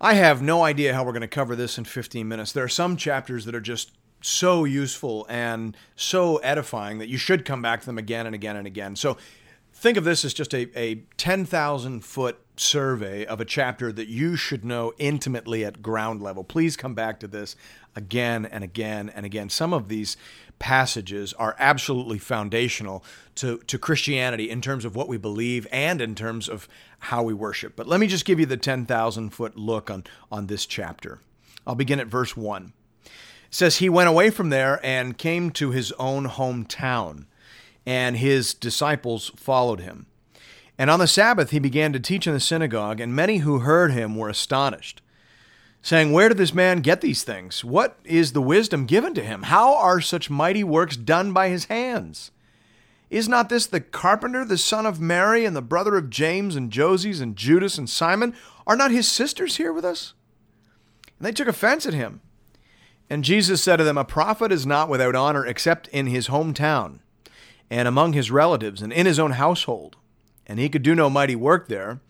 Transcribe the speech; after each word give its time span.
I 0.00 0.14
have 0.14 0.42
no 0.42 0.62
idea 0.62 0.92
how 0.94 1.04
we're 1.04 1.12
going 1.12 1.22
to 1.22 1.28
cover 1.28 1.56
this 1.56 1.78
in 1.78 1.84
15 1.84 2.26
minutes. 2.26 2.52
There 2.52 2.64
are 2.64 2.68
some 2.68 2.96
chapters 2.96 3.44
that 3.44 3.54
are 3.54 3.60
just 3.60 3.92
so 4.20 4.64
useful 4.64 5.26
and 5.28 5.76
so 5.96 6.38
edifying 6.38 6.98
that 6.98 7.08
you 7.08 7.18
should 7.18 7.44
come 7.44 7.62
back 7.62 7.80
to 7.80 7.86
them 7.86 7.98
again 7.98 8.26
and 8.26 8.34
again 8.34 8.56
and 8.56 8.66
again. 8.66 8.96
So 8.96 9.16
think 9.84 9.98
of 9.98 10.04
this 10.04 10.24
as 10.24 10.32
just 10.32 10.54
a, 10.54 10.66
a 10.78 10.94
10,000 11.18 12.00
foot 12.02 12.38
survey 12.56 13.26
of 13.26 13.38
a 13.38 13.44
chapter 13.44 13.92
that 13.92 14.08
you 14.08 14.34
should 14.34 14.64
know 14.64 14.94
intimately 14.96 15.62
at 15.62 15.82
ground 15.82 16.22
level. 16.22 16.42
Please 16.42 16.74
come 16.74 16.94
back 16.94 17.20
to 17.20 17.28
this 17.28 17.54
again 17.94 18.46
and 18.46 18.64
again 18.64 19.10
and 19.14 19.26
again. 19.26 19.50
Some 19.50 19.74
of 19.74 19.88
these 19.88 20.16
passages 20.58 21.34
are 21.34 21.54
absolutely 21.58 22.18
foundational 22.18 23.04
to, 23.34 23.58
to 23.58 23.78
Christianity 23.78 24.48
in 24.48 24.62
terms 24.62 24.86
of 24.86 24.96
what 24.96 25.06
we 25.06 25.18
believe 25.18 25.66
and 25.70 26.00
in 26.00 26.14
terms 26.14 26.48
of 26.48 26.66
how 27.00 27.22
we 27.22 27.34
worship. 27.34 27.76
But 27.76 27.86
let 27.86 28.00
me 28.00 28.06
just 28.06 28.24
give 28.24 28.40
you 28.40 28.46
the 28.46 28.56
10,000 28.56 29.30
foot 29.34 29.58
look 29.58 29.90
on, 29.90 30.04
on 30.32 30.46
this 30.46 30.64
chapter. 30.64 31.20
I'll 31.66 31.74
begin 31.74 32.00
at 32.00 32.06
verse 32.06 32.34
1. 32.34 32.72
It 33.04 33.10
says, 33.50 33.76
He 33.76 33.90
went 33.90 34.08
away 34.08 34.30
from 34.30 34.48
there 34.48 34.80
and 34.82 35.18
came 35.18 35.50
to 35.50 35.72
his 35.72 35.92
own 35.98 36.26
hometown, 36.26 37.26
and 37.86 38.16
his 38.16 38.54
disciples 38.54 39.30
followed 39.36 39.80
him. 39.80 40.06
And 40.78 40.90
on 40.90 40.98
the 40.98 41.06
Sabbath 41.06 41.50
he 41.50 41.58
began 41.58 41.92
to 41.92 42.00
teach 42.00 42.26
in 42.26 42.32
the 42.32 42.40
synagogue, 42.40 43.00
and 43.00 43.14
many 43.14 43.38
who 43.38 43.60
heard 43.60 43.92
him 43.92 44.16
were 44.16 44.28
astonished 44.28 45.00
saying, 45.84 46.12
Where 46.12 46.28
did 46.30 46.38
this 46.38 46.54
man 46.54 46.80
get 46.80 47.02
these 47.02 47.22
things? 47.22 47.62
What 47.62 47.98
is 48.04 48.32
the 48.32 48.40
wisdom 48.40 48.86
given 48.86 49.14
to 49.14 49.22
him? 49.22 49.44
How 49.44 49.76
are 49.76 50.00
such 50.00 50.30
mighty 50.30 50.64
works 50.64 50.96
done 50.96 51.32
by 51.32 51.50
his 51.50 51.66
hands? 51.66 52.30
Is 53.10 53.28
not 53.28 53.50
this 53.50 53.66
the 53.66 53.80
carpenter, 53.80 54.44
the 54.44 54.58
son 54.58 54.86
of 54.86 54.98
Mary, 54.98 55.44
and 55.44 55.54
the 55.54 55.62
brother 55.62 55.96
of 55.96 56.10
James 56.10 56.56
and 56.56 56.72
Joses 56.72 57.20
and 57.20 57.36
Judas 57.36 57.76
and 57.76 57.88
Simon? 57.88 58.34
Are 58.66 58.76
not 58.76 58.90
his 58.90 59.06
sisters 59.06 59.56
here 59.56 59.72
with 59.72 59.84
us? 59.84 60.14
And 61.18 61.26
they 61.26 61.32
took 61.32 61.48
offense 61.48 61.84
at 61.84 61.94
him. 61.94 62.22
And 63.10 63.22
Jesus 63.22 63.62
said 63.62 63.76
to 63.76 63.84
them, 63.84 63.98
A 63.98 64.06
prophet 64.06 64.50
is 64.50 64.66
not 64.66 64.88
without 64.88 65.14
honor 65.14 65.44
except 65.46 65.86
in 65.88 66.06
his 66.06 66.28
hometown, 66.28 67.00
and 67.70 67.88
among 67.88 68.12
his 68.12 68.30
relatives, 68.30 68.82
and 68.82 68.92
in 68.92 69.06
his 69.06 69.18
own 69.18 69.32
household. 69.32 69.96
And 70.46 70.58
he 70.58 70.68
could 70.68 70.82
do 70.82 70.94
no 70.94 71.08
mighty 71.08 71.36
work 71.36 71.68
there 71.68 72.00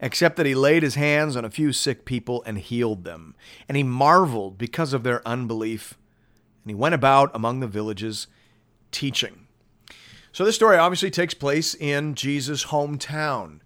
except 0.00 0.36
that 0.36 0.46
he 0.46 0.54
laid 0.54 0.82
his 0.82 0.94
hands 0.94 1.36
on 1.36 1.44
a 1.44 1.50
few 1.50 1.72
sick 1.72 2.04
people 2.04 2.42
and 2.46 2.58
healed 2.58 3.04
them. 3.04 3.34
And 3.68 3.76
he 3.76 3.82
marveled 3.82 4.58
because 4.58 4.92
of 4.92 5.02
their 5.02 5.26
unbelief. 5.28 5.98
And 6.64 6.70
he 6.70 6.74
went 6.74 6.94
about 6.94 7.30
among 7.34 7.60
the 7.60 7.66
villages 7.66 8.26
teaching. 8.92 9.46
So 10.32 10.44
this 10.44 10.54
story 10.54 10.78
obviously 10.78 11.10
takes 11.10 11.34
place 11.34 11.74
in 11.74 12.14
Jesus' 12.14 12.66
hometown. 12.66 13.60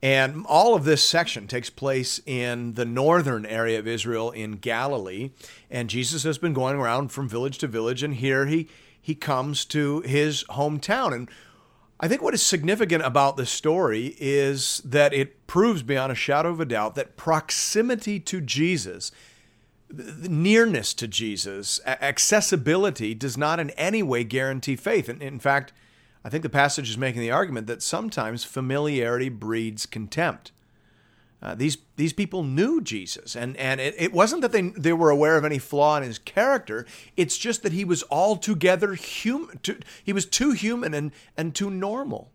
And 0.00 0.46
all 0.46 0.74
of 0.76 0.84
this 0.84 1.02
section 1.02 1.48
takes 1.48 1.70
place 1.70 2.20
in 2.24 2.74
the 2.74 2.84
northern 2.84 3.44
area 3.44 3.80
of 3.80 3.88
Israel 3.88 4.30
in 4.30 4.52
Galilee. 4.52 5.32
And 5.70 5.90
Jesus 5.90 6.22
has 6.22 6.38
been 6.38 6.52
going 6.52 6.76
around 6.76 7.08
from 7.08 7.28
village 7.28 7.58
to 7.58 7.66
village, 7.66 8.04
and 8.04 8.14
here 8.14 8.46
he, 8.46 8.68
he 9.08 9.14
comes 9.14 9.64
to 9.64 10.02
his 10.02 10.44
hometown. 10.50 11.14
And 11.14 11.30
I 11.98 12.08
think 12.08 12.20
what 12.20 12.34
is 12.34 12.42
significant 12.42 13.02
about 13.06 13.38
this 13.38 13.48
story 13.48 14.14
is 14.20 14.82
that 14.84 15.14
it 15.14 15.46
proves 15.46 15.82
beyond 15.82 16.12
a 16.12 16.14
shadow 16.14 16.50
of 16.50 16.60
a 16.60 16.66
doubt 16.66 16.94
that 16.96 17.16
proximity 17.16 18.20
to 18.20 18.42
Jesus, 18.42 19.10
nearness 19.90 20.92
to 20.92 21.08
Jesus, 21.08 21.80
accessibility 21.86 23.14
does 23.14 23.38
not 23.38 23.58
in 23.58 23.70
any 23.70 24.02
way 24.02 24.24
guarantee 24.24 24.76
faith. 24.76 25.08
And 25.08 25.22
in 25.22 25.38
fact, 25.38 25.72
I 26.22 26.28
think 26.28 26.42
the 26.42 26.50
passage 26.50 26.90
is 26.90 26.98
making 26.98 27.22
the 27.22 27.30
argument 27.30 27.66
that 27.66 27.82
sometimes 27.82 28.44
familiarity 28.44 29.30
breeds 29.30 29.86
contempt. 29.86 30.52
Uh, 31.40 31.54
these 31.54 31.78
these 31.96 32.12
people 32.12 32.42
knew 32.42 32.80
Jesus, 32.80 33.36
and 33.36 33.56
and 33.58 33.80
it, 33.80 33.94
it 33.96 34.12
wasn't 34.12 34.42
that 34.42 34.50
they 34.50 34.62
they 34.70 34.92
were 34.92 35.10
aware 35.10 35.36
of 35.36 35.44
any 35.44 35.58
flaw 35.58 35.96
in 35.96 36.02
his 36.02 36.18
character. 36.18 36.84
It's 37.16 37.38
just 37.38 37.62
that 37.62 37.72
he 37.72 37.84
was 37.84 38.02
altogether 38.10 38.94
human. 38.94 39.58
Too, 39.58 39.78
he 40.02 40.12
was 40.12 40.26
too 40.26 40.50
human 40.50 40.94
and 40.94 41.12
and 41.36 41.54
too 41.54 41.70
normal. 41.70 42.32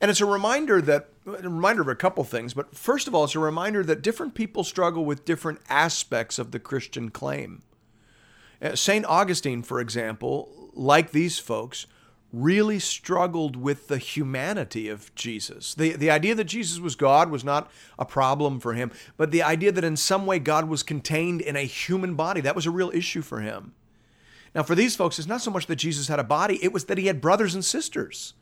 And 0.00 0.10
it's 0.10 0.20
a 0.20 0.26
reminder 0.26 0.80
that 0.82 1.10
a 1.26 1.48
reminder 1.48 1.82
of 1.82 1.88
a 1.88 1.94
couple 1.94 2.24
things. 2.24 2.54
But 2.54 2.74
first 2.74 3.06
of 3.06 3.14
all, 3.14 3.24
it's 3.24 3.34
a 3.34 3.38
reminder 3.38 3.84
that 3.84 4.02
different 4.02 4.34
people 4.34 4.64
struggle 4.64 5.04
with 5.04 5.24
different 5.24 5.60
aspects 5.68 6.38
of 6.38 6.50
the 6.50 6.58
Christian 6.58 7.10
claim. 7.10 7.62
Uh, 8.60 8.74
Saint 8.74 9.04
Augustine, 9.04 9.62
for 9.62 9.78
example, 9.78 10.70
like 10.74 11.10
these 11.12 11.38
folks, 11.38 11.86
really 12.32 12.78
struggled 12.78 13.56
with 13.56 13.88
the 13.88 13.98
humanity 13.98 14.88
of 14.88 15.14
Jesus. 15.14 15.74
The, 15.74 15.92
the 15.92 16.10
idea 16.10 16.34
that 16.34 16.44
Jesus 16.44 16.80
was 16.80 16.96
God 16.96 17.30
was 17.30 17.44
not 17.44 17.70
a 17.98 18.06
problem 18.06 18.58
for 18.58 18.72
him, 18.72 18.90
but 19.16 19.30
the 19.30 19.42
idea 19.42 19.70
that 19.72 19.84
in 19.84 19.96
some 19.96 20.24
way 20.24 20.38
God 20.38 20.68
was 20.68 20.82
contained 20.82 21.42
in 21.42 21.56
a 21.56 21.64
human 21.64 22.14
body, 22.14 22.40
that 22.40 22.56
was 22.56 22.66
a 22.66 22.70
real 22.70 22.90
issue 22.94 23.22
for 23.22 23.40
him. 23.40 23.74
Now, 24.54 24.62
for 24.62 24.74
these 24.74 24.96
folks, 24.96 25.18
it's 25.18 25.28
not 25.28 25.42
so 25.42 25.50
much 25.50 25.66
that 25.66 25.76
Jesus 25.76 26.08
had 26.08 26.18
a 26.18 26.24
body, 26.24 26.62
it 26.62 26.72
was 26.72 26.86
that 26.86 26.98
he 26.98 27.06
had 27.06 27.20
brothers 27.20 27.54
and 27.54 27.64
sisters. 27.64 28.34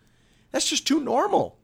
That's 0.52 0.68
just 0.68 0.86
too 0.86 1.00
normal, 1.00 1.56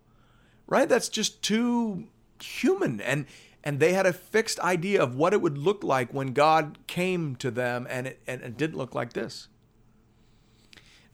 right? 0.67 0.89
That's 0.89 1.09
just 1.09 1.43
too 1.43 2.07
human. 2.41 3.01
And 3.01 3.27
and 3.65 3.81
they 3.81 3.95
had 3.95 4.07
a 4.07 4.13
fixed 4.13 4.61
idea 4.61 5.03
of 5.03 5.17
what 5.17 5.33
it 5.33 5.43
would 5.43 5.59
look 5.59 5.83
like 5.83 6.15
when 6.15 6.29
God 6.29 6.79
came 6.87 7.35
to 7.37 7.51
them, 7.51 7.85
and 7.91 8.07
it, 8.07 8.21
and 8.25 8.41
it 8.41 8.57
didn't 8.57 8.77
look 8.77 8.95
like 8.95 9.13
this. 9.13 9.49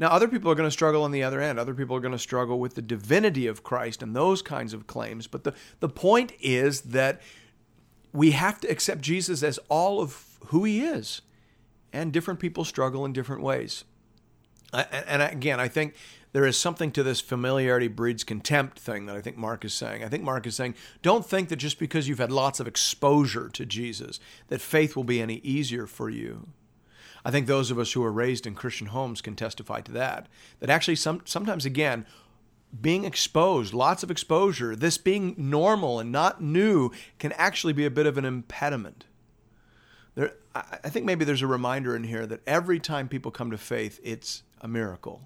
Now, 0.02 0.08
other 0.08 0.26
people 0.26 0.50
are 0.50 0.56
going 0.56 0.66
to 0.66 0.72
struggle 0.72 1.04
on 1.04 1.12
the 1.12 1.22
other 1.22 1.40
end. 1.40 1.60
Other 1.60 1.74
people 1.74 1.94
are 1.94 2.00
going 2.00 2.10
to 2.10 2.18
struggle 2.18 2.58
with 2.58 2.74
the 2.74 2.82
divinity 2.82 3.46
of 3.46 3.62
Christ 3.62 4.02
and 4.02 4.16
those 4.16 4.42
kinds 4.42 4.74
of 4.74 4.88
claims. 4.88 5.28
But 5.28 5.44
the, 5.44 5.54
the 5.78 5.88
point 5.88 6.32
is 6.40 6.80
that 6.80 7.22
we 8.12 8.32
have 8.32 8.58
to 8.62 8.68
accept 8.68 9.00
Jesus 9.00 9.44
as 9.44 9.60
all 9.68 10.00
of 10.00 10.40
who 10.46 10.64
he 10.64 10.80
is. 10.80 11.22
And 11.92 12.12
different 12.12 12.40
people 12.40 12.64
struggle 12.64 13.04
in 13.04 13.12
different 13.12 13.42
ways. 13.44 13.84
And 14.72 15.22
again, 15.22 15.60
I 15.60 15.68
think 15.68 15.94
there 16.32 16.46
is 16.46 16.58
something 16.58 16.90
to 16.90 17.04
this 17.04 17.20
familiarity 17.20 17.86
breeds 17.86 18.24
contempt 18.24 18.80
thing 18.80 19.06
that 19.06 19.14
I 19.14 19.20
think 19.20 19.36
Mark 19.36 19.64
is 19.64 19.72
saying. 19.72 20.02
I 20.02 20.08
think 20.08 20.24
Mark 20.24 20.48
is 20.48 20.56
saying, 20.56 20.74
don't 21.02 21.24
think 21.24 21.48
that 21.50 21.56
just 21.56 21.78
because 21.78 22.08
you've 22.08 22.18
had 22.18 22.32
lots 22.32 22.58
of 22.58 22.66
exposure 22.66 23.48
to 23.50 23.64
Jesus, 23.64 24.18
that 24.48 24.60
faith 24.60 24.96
will 24.96 25.04
be 25.04 25.22
any 25.22 25.36
easier 25.44 25.86
for 25.86 26.10
you. 26.10 26.48
I 27.24 27.30
think 27.30 27.46
those 27.46 27.70
of 27.70 27.78
us 27.78 27.92
who 27.92 28.00
were 28.00 28.12
raised 28.12 28.46
in 28.46 28.54
Christian 28.54 28.88
homes 28.88 29.20
can 29.20 29.36
testify 29.36 29.80
to 29.82 29.92
that. 29.92 30.28
That 30.60 30.70
actually, 30.70 30.96
some, 30.96 31.22
sometimes 31.24 31.64
again, 31.64 32.04
being 32.80 33.04
exposed, 33.04 33.74
lots 33.74 34.02
of 34.02 34.10
exposure, 34.10 34.74
this 34.74 34.98
being 34.98 35.34
normal 35.36 36.00
and 36.00 36.10
not 36.10 36.42
new 36.42 36.90
can 37.18 37.32
actually 37.32 37.74
be 37.74 37.84
a 37.84 37.90
bit 37.90 38.06
of 38.06 38.18
an 38.18 38.24
impediment. 38.24 39.04
There, 40.14 40.32
I 40.54 40.88
think 40.88 41.06
maybe 41.06 41.24
there's 41.24 41.42
a 41.42 41.46
reminder 41.46 41.94
in 41.96 42.04
here 42.04 42.26
that 42.26 42.40
every 42.46 42.78
time 42.78 43.08
people 43.08 43.30
come 43.30 43.50
to 43.50 43.58
faith, 43.58 44.00
it's 44.02 44.42
a 44.60 44.68
miracle. 44.68 45.22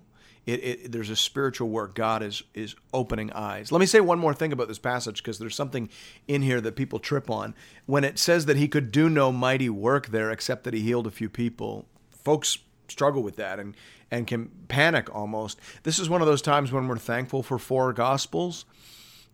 It, 0.46 0.64
it, 0.64 0.92
there's 0.92 1.10
a 1.10 1.16
spiritual 1.16 1.68
work. 1.68 1.94
God 1.94 2.22
is 2.22 2.44
is 2.54 2.76
opening 2.94 3.32
eyes. 3.32 3.72
Let 3.72 3.80
me 3.80 3.86
say 3.86 4.00
one 4.00 4.18
more 4.18 4.32
thing 4.32 4.52
about 4.52 4.68
this 4.68 4.78
passage 4.78 5.22
because 5.22 5.38
there's 5.38 5.56
something 5.56 5.88
in 6.28 6.42
here 6.42 6.60
that 6.60 6.76
people 6.76 7.00
trip 7.00 7.28
on. 7.28 7.54
When 7.86 8.04
it 8.04 8.18
says 8.18 8.46
that 8.46 8.56
he 8.56 8.68
could 8.68 8.92
do 8.92 9.10
no 9.10 9.32
mighty 9.32 9.68
work 9.68 10.08
there 10.08 10.30
except 10.30 10.62
that 10.64 10.72
he 10.72 10.80
healed 10.80 11.06
a 11.06 11.10
few 11.10 11.28
people, 11.28 11.86
folks 12.10 12.58
struggle 12.88 13.24
with 13.24 13.36
that 13.36 13.58
and 13.58 13.74
and 14.10 14.28
can 14.28 14.50
panic 14.68 15.12
almost. 15.12 15.58
This 15.82 15.98
is 15.98 16.08
one 16.08 16.20
of 16.20 16.28
those 16.28 16.42
times 16.42 16.70
when 16.70 16.86
we're 16.86 16.96
thankful 16.96 17.42
for 17.42 17.58
four 17.58 17.92
gospels. 17.92 18.64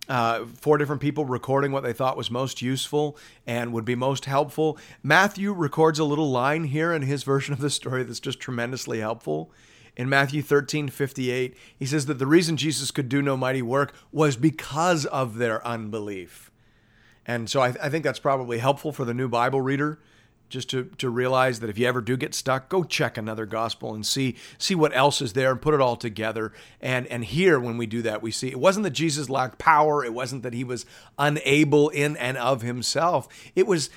Uh, 0.09 0.47
four 0.61 0.79
different 0.79 1.01
people 1.01 1.25
recording 1.25 1.71
what 1.71 1.85
they 1.85 1.93
thought 1.93 2.17
was 2.17 2.29
most 2.29 2.61
useful 2.61 3.17
and 3.47 3.73
would 3.73 3.85
be 3.85 3.95
most 3.95 4.25
helpful. 4.25 4.77
Matthew 5.03 5.53
records 5.53 6.01
a 6.01 6.05
little 6.05 6.31
line 6.31 6.65
here 6.65 6.93
in 6.93 7.03
his 7.03 7.23
version 7.23 7.53
of 7.53 7.61
the 7.61 7.71
story 7.71 8.03
that's 8.03 8.19
just 8.19 8.41
tremendously 8.41 8.99
helpful 8.99 9.53
in 9.97 10.09
Matthew 10.09 10.43
13 10.43 10.89
58, 10.89 11.57
he 11.79 11.87
says 11.87 12.07
that 12.07 12.19
the 12.19 12.27
reason 12.27 12.57
Jesus 12.57 12.91
could 12.91 13.09
do 13.09 13.23
no 13.23 13.37
mighty 13.37 13.63
work 13.63 13.93
was 14.11 14.37
because 14.37 15.07
of 15.07 15.37
their 15.37 15.67
unbelief. 15.67 16.51
And 17.27 17.49
so 17.49 17.61
I, 17.61 17.69
I, 17.81 17.89
think 17.89 18.03
that's 18.03 18.19
probably 18.19 18.59
helpful 18.59 18.93
for 18.93 19.05
the 19.05 19.15
new 19.15 19.29
Bible 19.29 19.61
reader 19.61 20.01
just 20.49 20.69
to, 20.71 20.85
to 20.99 21.09
realize 21.09 21.61
that 21.61 21.71
if 21.71 21.79
you 21.79 21.87
ever 21.87 22.01
do 22.01 22.17
get 22.17 22.35
stuck, 22.35 22.69
go 22.69 22.85
check 22.85 23.17
another 23.17 23.47
gospel 23.47 23.95
and 23.95 24.05
see 24.05 24.37
see 24.59 24.75
what 24.75 24.95
else 24.95 25.23
is 25.23 25.33
there 25.33 25.51
and 25.51 25.63
put 25.63 25.73
it 25.73 25.81
all 25.81 25.97
together. 25.97 26.53
And 26.81 27.07
and 27.07 27.25
here 27.25 27.61
when 27.61 27.79
we 27.79 27.87
do 27.87 28.03
that, 28.03 28.23
we 28.23 28.31
see 28.31 28.49
it 28.49 28.61
wasn't 28.61 28.85
that 28.85 28.91
Jesus 28.91 29.31
lacked 29.31 29.59
power, 29.59 30.05
it 30.05 30.13
wasn't 30.13 30.43
that 30.43 30.53
he 30.53 30.65
was 30.65 30.85
unable 31.19 31.89
in 31.91 32.17
and 32.17 32.37
of 32.37 32.63
himself. 32.63 33.29
It 33.55 33.67
was 33.67 33.89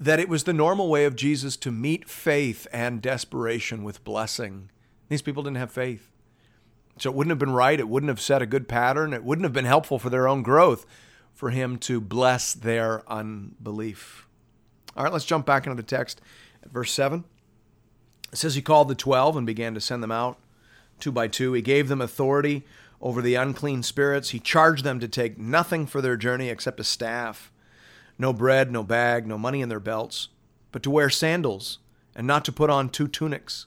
that 0.00 0.18
it 0.18 0.28
was 0.28 0.44
the 0.44 0.52
normal 0.52 0.88
way 0.88 1.04
of 1.04 1.14
Jesus 1.16 1.56
to 1.58 1.70
meet 1.70 2.08
faith 2.08 2.66
and 2.72 3.02
desperation 3.02 3.84
with 3.84 4.02
blessing. 4.04 4.70
These 5.08 5.22
people 5.22 5.42
didn't 5.42 5.56
have 5.56 5.70
faith. 5.70 6.10
So 6.98 7.10
it 7.10 7.14
wouldn't 7.16 7.30
have 7.30 7.38
been 7.38 7.52
right. 7.52 7.78
It 7.78 7.88
wouldn't 7.88 8.08
have 8.08 8.20
set 8.20 8.42
a 8.42 8.46
good 8.46 8.68
pattern. 8.68 9.12
It 9.12 9.24
wouldn't 9.24 9.44
have 9.44 9.52
been 9.52 9.64
helpful 9.64 9.98
for 9.98 10.10
their 10.10 10.28
own 10.28 10.42
growth 10.42 10.84
for 11.32 11.50
him 11.50 11.78
to 11.78 12.00
bless 12.00 12.52
their 12.52 13.08
unbelief. 13.10 14.26
All 14.96 15.04
right, 15.04 15.12
let's 15.12 15.24
jump 15.24 15.46
back 15.46 15.66
into 15.66 15.76
the 15.76 15.82
text 15.82 16.20
at 16.62 16.72
verse 16.72 16.90
7. 16.92 17.24
It 18.32 18.38
says, 18.38 18.56
He 18.56 18.62
called 18.62 18.88
the 18.88 18.94
twelve 18.96 19.36
and 19.36 19.46
began 19.46 19.74
to 19.74 19.80
send 19.80 20.02
them 20.02 20.10
out 20.10 20.38
two 21.00 21.12
by 21.12 21.28
two. 21.28 21.52
He 21.52 21.62
gave 21.62 21.88
them 21.88 22.00
authority 22.00 22.64
over 23.00 23.22
the 23.22 23.36
unclean 23.36 23.82
spirits. 23.82 24.30
He 24.30 24.40
charged 24.40 24.84
them 24.84 25.00
to 25.00 25.08
take 25.08 25.38
nothing 25.38 25.86
for 25.86 26.00
their 26.00 26.16
journey 26.16 26.48
except 26.48 26.80
a 26.80 26.84
staff 26.84 27.52
no 28.20 28.32
bread, 28.32 28.72
no 28.72 28.82
bag, 28.82 29.28
no 29.28 29.38
money 29.38 29.60
in 29.60 29.68
their 29.68 29.78
belts, 29.78 30.26
but 30.72 30.82
to 30.82 30.90
wear 30.90 31.08
sandals 31.08 31.78
and 32.16 32.26
not 32.26 32.44
to 32.44 32.50
put 32.50 32.68
on 32.68 32.88
two 32.88 33.06
tunics. 33.06 33.66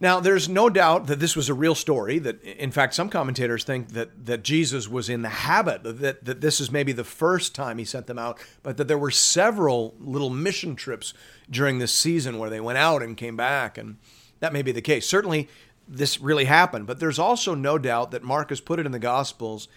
Now, 0.00 0.18
there's 0.18 0.48
no 0.48 0.68
doubt 0.68 1.06
that 1.06 1.20
this 1.20 1.36
was 1.36 1.48
a 1.48 1.54
real 1.54 1.74
story. 1.74 2.18
That, 2.18 2.42
in 2.42 2.72
fact, 2.72 2.94
some 2.94 3.08
commentators 3.08 3.62
think 3.62 3.90
that, 3.90 4.26
that 4.26 4.42
Jesus 4.42 4.88
was 4.88 5.08
in 5.08 5.22
the 5.22 5.28
habit, 5.28 5.84
that, 5.84 6.24
that 6.24 6.40
this 6.40 6.60
is 6.60 6.70
maybe 6.70 6.92
the 6.92 7.04
first 7.04 7.54
time 7.54 7.78
he 7.78 7.84
sent 7.84 8.08
them 8.08 8.18
out, 8.18 8.38
but 8.62 8.76
that 8.76 8.88
there 8.88 8.98
were 8.98 9.12
several 9.12 9.94
little 10.00 10.30
mission 10.30 10.74
trips 10.74 11.14
during 11.48 11.78
this 11.78 11.92
season 11.92 12.38
where 12.38 12.50
they 12.50 12.60
went 12.60 12.78
out 12.78 13.02
and 13.02 13.16
came 13.16 13.36
back. 13.36 13.78
And 13.78 13.98
that 14.40 14.52
may 14.52 14.62
be 14.62 14.72
the 14.72 14.82
case. 14.82 15.06
Certainly, 15.06 15.48
this 15.86 16.20
really 16.20 16.46
happened. 16.46 16.86
But 16.86 16.98
there's 16.98 17.18
also 17.18 17.54
no 17.54 17.78
doubt 17.78 18.10
that 18.10 18.22
Mark 18.22 18.48
has 18.48 18.60
put 18.60 18.80
it 18.80 18.86
in 18.86 18.92
the 18.92 18.98
Gospels 18.98 19.68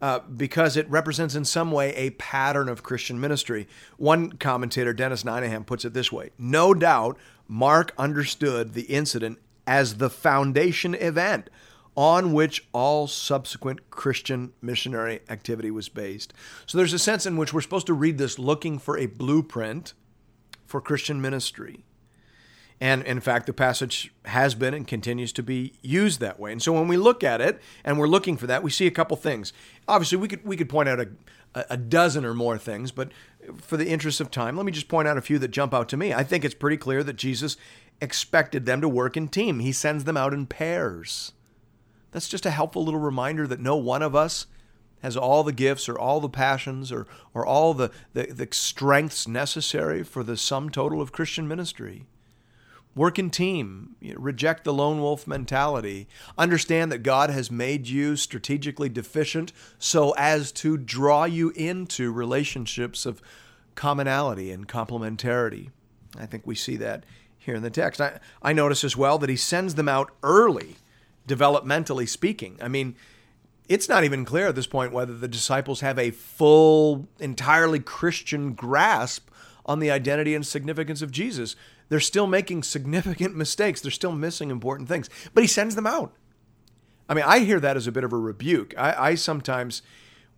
uh, 0.00 0.20
because 0.20 0.76
it 0.76 0.88
represents 0.90 1.34
in 1.34 1.44
some 1.44 1.72
way 1.72 1.94
a 1.94 2.10
pattern 2.10 2.68
of 2.68 2.82
Christian 2.82 3.18
ministry. 3.18 3.66
One 3.96 4.32
commentator, 4.32 4.92
Dennis 4.92 5.24
Nineham, 5.24 5.64
puts 5.66 5.84
it 5.84 5.94
this 5.94 6.12
way 6.12 6.30
No 6.38 6.74
doubt 6.74 7.18
Mark 7.48 7.92
understood 7.96 8.74
the 8.74 8.82
incident 8.82 9.38
as 9.66 9.96
the 9.96 10.10
foundation 10.10 10.94
event 10.94 11.50
on 11.96 12.34
which 12.34 12.68
all 12.72 13.06
subsequent 13.06 13.90
Christian 13.90 14.52
missionary 14.60 15.20
activity 15.30 15.70
was 15.70 15.88
based. 15.88 16.34
So 16.66 16.76
there's 16.76 16.92
a 16.92 16.98
sense 16.98 17.24
in 17.24 17.36
which 17.36 17.54
we're 17.54 17.62
supposed 17.62 17.86
to 17.86 17.94
read 17.94 18.18
this 18.18 18.38
looking 18.38 18.78
for 18.78 18.98
a 18.98 19.06
blueprint 19.06 19.94
for 20.66 20.80
Christian 20.80 21.20
ministry. 21.20 21.84
And 22.78 23.02
in 23.04 23.20
fact, 23.20 23.46
the 23.46 23.54
passage 23.54 24.12
has 24.26 24.54
been 24.54 24.74
and 24.74 24.86
continues 24.86 25.32
to 25.32 25.42
be 25.42 25.72
used 25.80 26.20
that 26.20 26.38
way. 26.38 26.52
And 26.52 26.62
so 26.62 26.72
when 26.72 26.88
we 26.88 26.98
look 26.98 27.24
at 27.24 27.40
it 27.40 27.60
and 27.84 27.98
we're 27.98 28.06
looking 28.06 28.36
for 28.36 28.46
that, 28.46 28.62
we 28.62 28.70
see 28.70 28.86
a 28.86 28.90
couple 28.90 29.16
things. 29.16 29.54
Obviously, 29.88 30.18
we 30.18 30.28
could 30.28 30.44
we 30.44 30.58
could 30.58 30.68
point 30.68 30.90
out 30.90 31.00
a, 31.00 31.08
a 31.70 31.76
dozen 31.78 32.26
or 32.26 32.34
more 32.34 32.58
things, 32.58 32.92
but 32.92 33.12
for 33.56 33.78
the 33.78 33.88
interest 33.88 34.20
of 34.20 34.30
time, 34.30 34.56
let 34.56 34.66
me 34.66 34.72
just 34.72 34.88
point 34.88 35.08
out 35.08 35.16
a 35.16 35.22
few 35.22 35.38
that 35.38 35.48
jump 35.48 35.72
out 35.72 35.88
to 35.88 35.96
me. 35.96 36.12
I 36.12 36.22
think 36.22 36.44
it's 36.44 36.54
pretty 36.54 36.76
clear 36.76 37.02
that 37.02 37.14
Jesus 37.14 37.56
expected 38.00 38.66
them 38.66 38.80
to 38.80 38.88
work 38.88 39.16
in 39.16 39.28
team. 39.28 39.60
He 39.60 39.72
sends 39.72 40.04
them 40.04 40.16
out 40.16 40.34
in 40.34 40.46
pairs. 40.46 41.32
That's 42.12 42.28
just 42.28 42.46
a 42.46 42.50
helpful 42.50 42.84
little 42.84 43.00
reminder 43.00 43.46
that 43.46 43.60
no 43.60 43.76
one 43.76 44.02
of 44.02 44.14
us 44.14 44.46
has 45.00 45.16
all 45.16 45.44
the 45.44 45.52
gifts 45.52 45.88
or 45.88 45.98
all 45.98 46.20
the 46.20 46.28
passions 46.28 46.90
or, 46.90 47.06
or 47.34 47.44
all 47.44 47.74
the, 47.74 47.90
the, 48.12 48.26
the 48.26 48.48
strengths 48.50 49.28
necessary 49.28 50.02
for 50.02 50.22
the 50.22 50.36
sum 50.36 50.70
total 50.70 51.00
of 51.00 51.12
Christian 51.12 51.46
ministry. 51.46 52.06
Work 52.94 53.18
in 53.18 53.28
team. 53.28 53.94
Reject 54.16 54.64
the 54.64 54.72
lone 54.72 55.00
wolf 55.00 55.26
mentality. 55.26 56.08
Understand 56.38 56.90
that 56.90 57.02
God 57.02 57.28
has 57.28 57.50
made 57.50 57.86
you 57.86 58.16
strategically 58.16 58.88
deficient 58.88 59.52
so 59.78 60.14
as 60.16 60.50
to 60.52 60.78
draw 60.78 61.24
you 61.24 61.50
into 61.50 62.10
relationships 62.10 63.04
of 63.04 63.20
commonality 63.74 64.50
and 64.50 64.66
complementarity. 64.66 65.70
I 66.18 66.24
think 66.24 66.46
we 66.46 66.54
see 66.54 66.76
that 66.76 67.04
here 67.46 67.54
in 67.54 67.62
the 67.62 67.70
text. 67.70 68.00
I, 68.00 68.18
I 68.42 68.52
notice 68.52 68.84
as 68.84 68.96
well 68.96 69.18
that 69.18 69.30
he 69.30 69.36
sends 69.36 69.76
them 69.76 69.88
out 69.88 70.10
early, 70.22 70.76
developmentally 71.26 72.08
speaking. 72.08 72.58
I 72.60 72.68
mean, 72.68 72.96
it's 73.68 73.88
not 73.88 74.04
even 74.04 74.24
clear 74.24 74.48
at 74.48 74.54
this 74.54 74.66
point 74.66 74.92
whether 74.92 75.16
the 75.16 75.28
disciples 75.28 75.80
have 75.80 75.98
a 75.98 76.10
full, 76.10 77.08
entirely 77.18 77.80
Christian 77.80 78.52
grasp 78.52 79.30
on 79.64 79.78
the 79.78 79.90
identity 79.90 80.34
and 80.34 80.46
significance 80.46 81.02
of 81.02 81.10
Jesus. 81.10 81.56
They're 81.88 82.00
still 82.00 82.26
making 82.26 82.64
significant 82.64 83.34
mistakes. 83.36 83.80
They're 83.80 83.90
still 83.90 84.12
missing 84.12 84.50
important 84.50 84.88
things. 84.88 85.08
But 85.32 85.42
he 85.42 85.48
sends 85.48 85.74
them 85.74 85.86
out. 85.86 86.12
I 87.08 87.14
mean, 87.14 87.24
I 87.26 87.40
hear 87.40 87.60
that 87.60 87.76
as 87.76 87.86
a 87.86 87.92
bit 87.92 88.04
of 88.04 88.12
a 88.12 88.18
rebuke. 88.18 88.74
I, 88.76 89.10
I 89.10 89.14
sometimes 89.14 89.82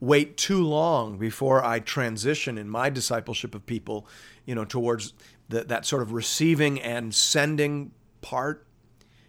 wait 0.00 0.36
too 0.36 0.64
long 0.64 1.18
before 1.18 1.64
I 1.64 1.80
transition 1.80 2.58
in 2.58 2.68
my 2.68 2.90
discipleship 2.90 3.54
of 3.54 3.66
people, 3.66 4.06
you 4.44 4.54
know, 4.54 4.64
towards 4.64 5.12
the, 5.48 5.64
that 5.64 5.86
sort 5.86 6.02
of 6.02 6.12
receiving 6.12 6.80
and 6.80 7.14
sending 7.14 7.92
part. 8.20 8.66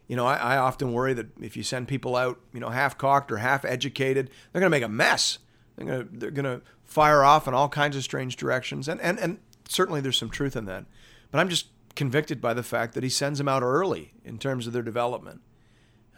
You 0.07 0.15
know, 0.15 0.25
I, 0.25 0.35
I 0.35 0.57
often 0.57 0.93
worry 0.93 1.13
that 1.13 1.27
if 1.41 1.55
you 1.55 1.63
send 1.63 1.87
people 1.87 2.15
out, 2.15 2.39
you 2.53 2.59
know, 2.59 2.69
half 2.69 2.97
cocked 2.97 3.31
or 3.31 3.37
half 3.37 3.63
educated, 3.65 4.29
they're 4.51 4.59
going 4.59 4.71
to 4.71 4.75
make 4.75 4.83
a 4.83 4.89
mess. 4.89 5.39
They're 5.75 5.85
going 5.85 6.07
to 6.07 6.17
they're 6.17 6.31
going 6.31 6.45
to 6.45 6.61
fire 6.83 7.23
off 7.23 7.47
in 7.47 7.53
all 7.53 7.69
kinds 7.69 7.95
of 7.95 8.03
strange 8.03 8.35
directions, 8.35 8.87
and 8.87 8.99
and 9.01 9.19
and 9.19 9.39
certainly 9.67 10.01
there's 10.01 10.17
some 10.17 10.29
truth 10.29 10.55
in 10.55 10.65
that. 10.65 10.85
But 11.31 11.39
I'm 11.39 11.49
just 11.49 11.67
convicted 11.95 12.41
by 12.41 12.53
the 12.53 12.63
fact 12.63 12.93
that 12.95 13.03
he 13.03 13.09
sends 13.09 13.37
them 13.37 13.47
out 13.47 13.63
early 13.63 14.13
in 14.25 14.37
terms 14.37 14.67
of 14.67 14.73
their 14.73 14.81
development. 14.81 15.41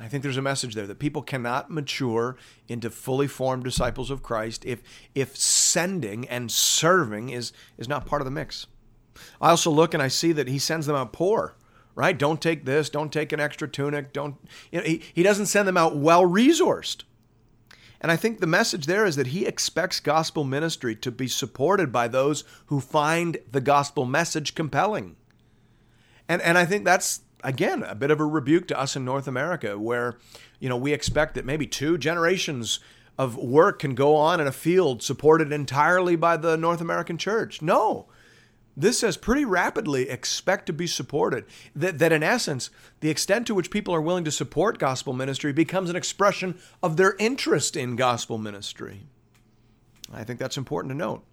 I 0.01 0.07
think 0.07 0.23
there's 0.23 0.37
a 0.37 0.41
message 0.41 0.73
there 0.75 0.87
that 0.87 0.99
people 0.99 1.21
cannot 1.21 1.69
mature 1.69 2.35
into 2.67 2.89
fully 2.89 3.27
formed 3.27 3.63
disciples 3.63 4.09
of 4.09 4.23
Christ 4.23 4.65
if 4.65 4.81
if 5.13 5.37
sending 5.37 6.27
and 6.27 6.51
serving 6.51 7.29
is 7.29 7.53
is 7.77 7.87
not 7.87 8.05
part 8.05 8.21
of 8.21 8.25
the 8.25 8.31
mix. 8.31 8.67
I 9.39 9.49
also 9.49 9.71
look 9.71 9.93
and 9.93 10.01
I 10.01 10.07
see 10.07 10.31
that 10.31 10.47
he 10.47 10.59
sends 10.59 10.85
them 10.87 10.95
out 10.95 11.13
poor, 11.13 11.55
right? 11.95 12.17
Don't 12.17 12.41
take 12.41 12.65
this, 12.65 12.89
don't 12.89 13.11
take 13.11 13.31
an 13.31 13.39
extra 13.39 13.67
tunic, 13.67 14.13
don't, 14.13 14.35
you 14.71 14.79
know, 14.79 14.85
he, 14.85 15.03
he 15.13 15.23
doesn't 15.23 15.47
send 15.47 15.67
them 15.67 15.77
out 15.77 15.95
well 15.95 16.23
resourced. 16.23 17.03
And 17.99 18.11
I 18.11 18.15
think 18.15 18.39
the 18.39 18.47
message 18.47 18.87
there 18.87 19.05
is 19.05 19.15
that 19.15 19.27
he 19.27 19.45
expects 19.45 19.99
gospel 19.99 20.43
ministry 20.43 20.95
to 20.95 21.11
be 21.11 21.27
supported 21.27 21.91
by 21.91 22.07
those 22.07 22.43
who 22.67 22.79
find 22.79 23.37
the 23.51 23.61
gospel 23.61 24.05
message 24.05 24.55
compelling. 24.55 25.17
And, 26.27 26.41
and 26.41 26.57
I 26.57 26.65
think 26.65 26.85
that's, 26.85 27.21
again, 27.43 27.83
a 27.83 27.95
bit 27.95 28.11
of 28.11 28.19
a 28.19 28.25
rebuke 28.25 28.67
to 28.69 28.79
us 28.79 28.95
in 28.95 29.05
North 29.05 29.27
America, 29.27 29.77
where, 29.77 30.17
you 30.59 30.69
know, 30.69 30.77
we 30.77 30.93
expect 30.93 31.35
that 31.35 31.45
maybe 31.45 31.67
two 31.67 31.97
generations 31.97 32.79
of 33.17 33.37
work 33.37 33.79
can 33.79 33.93
go 33.93 34.15
on 34.15 34.39
in 34.39 34.47
a 34.47 34.51
field 34.51 35.03
supported 35.03 35.51
entirely 35.51 36.15
by 36.15 36.37
the 36.37 36.57
North 36.57 36.81
American 36.81 37.17
church. 37.17 37.61
No, 37.61 38.07
this 38.75 38.99
says 38.99 39.17
pretty 39.17 39.45
rapidly 39.45 40.09
expect 40.09 40.65
to 40.67 40.73
be 40.73 40.87
supported. 40.87 41.45
That, 41.75 41.99
that 41.99 42.13
in 42.13 42.23
essence, 42.23 42.69
the 43.01 43.09
extent 43.09 43.47
to 43.47 43.55
which 43.55 43.69
people 43.69 43.93
are 43.93 44.01
willing 44.01 44.23
to 44.23 44.31
support 44.31 44.79
gospel 44.79 45.13
ministry 45.13 45.53
becomes 45.53 45.89
an 45.89 45.95
expression 45.95 46.57
of 46.81 46.97
their 46.97 47.15
interest 47.19 47.75
in 47.75 47.95
gospel 47.95 48.37
ministry. 48.37 49.01
I 50.13 50.23
think 50.23 50.39
that's 50.39 50.57
important 50.57 50.91
to 50.91 50.97
note. 50.97 51.23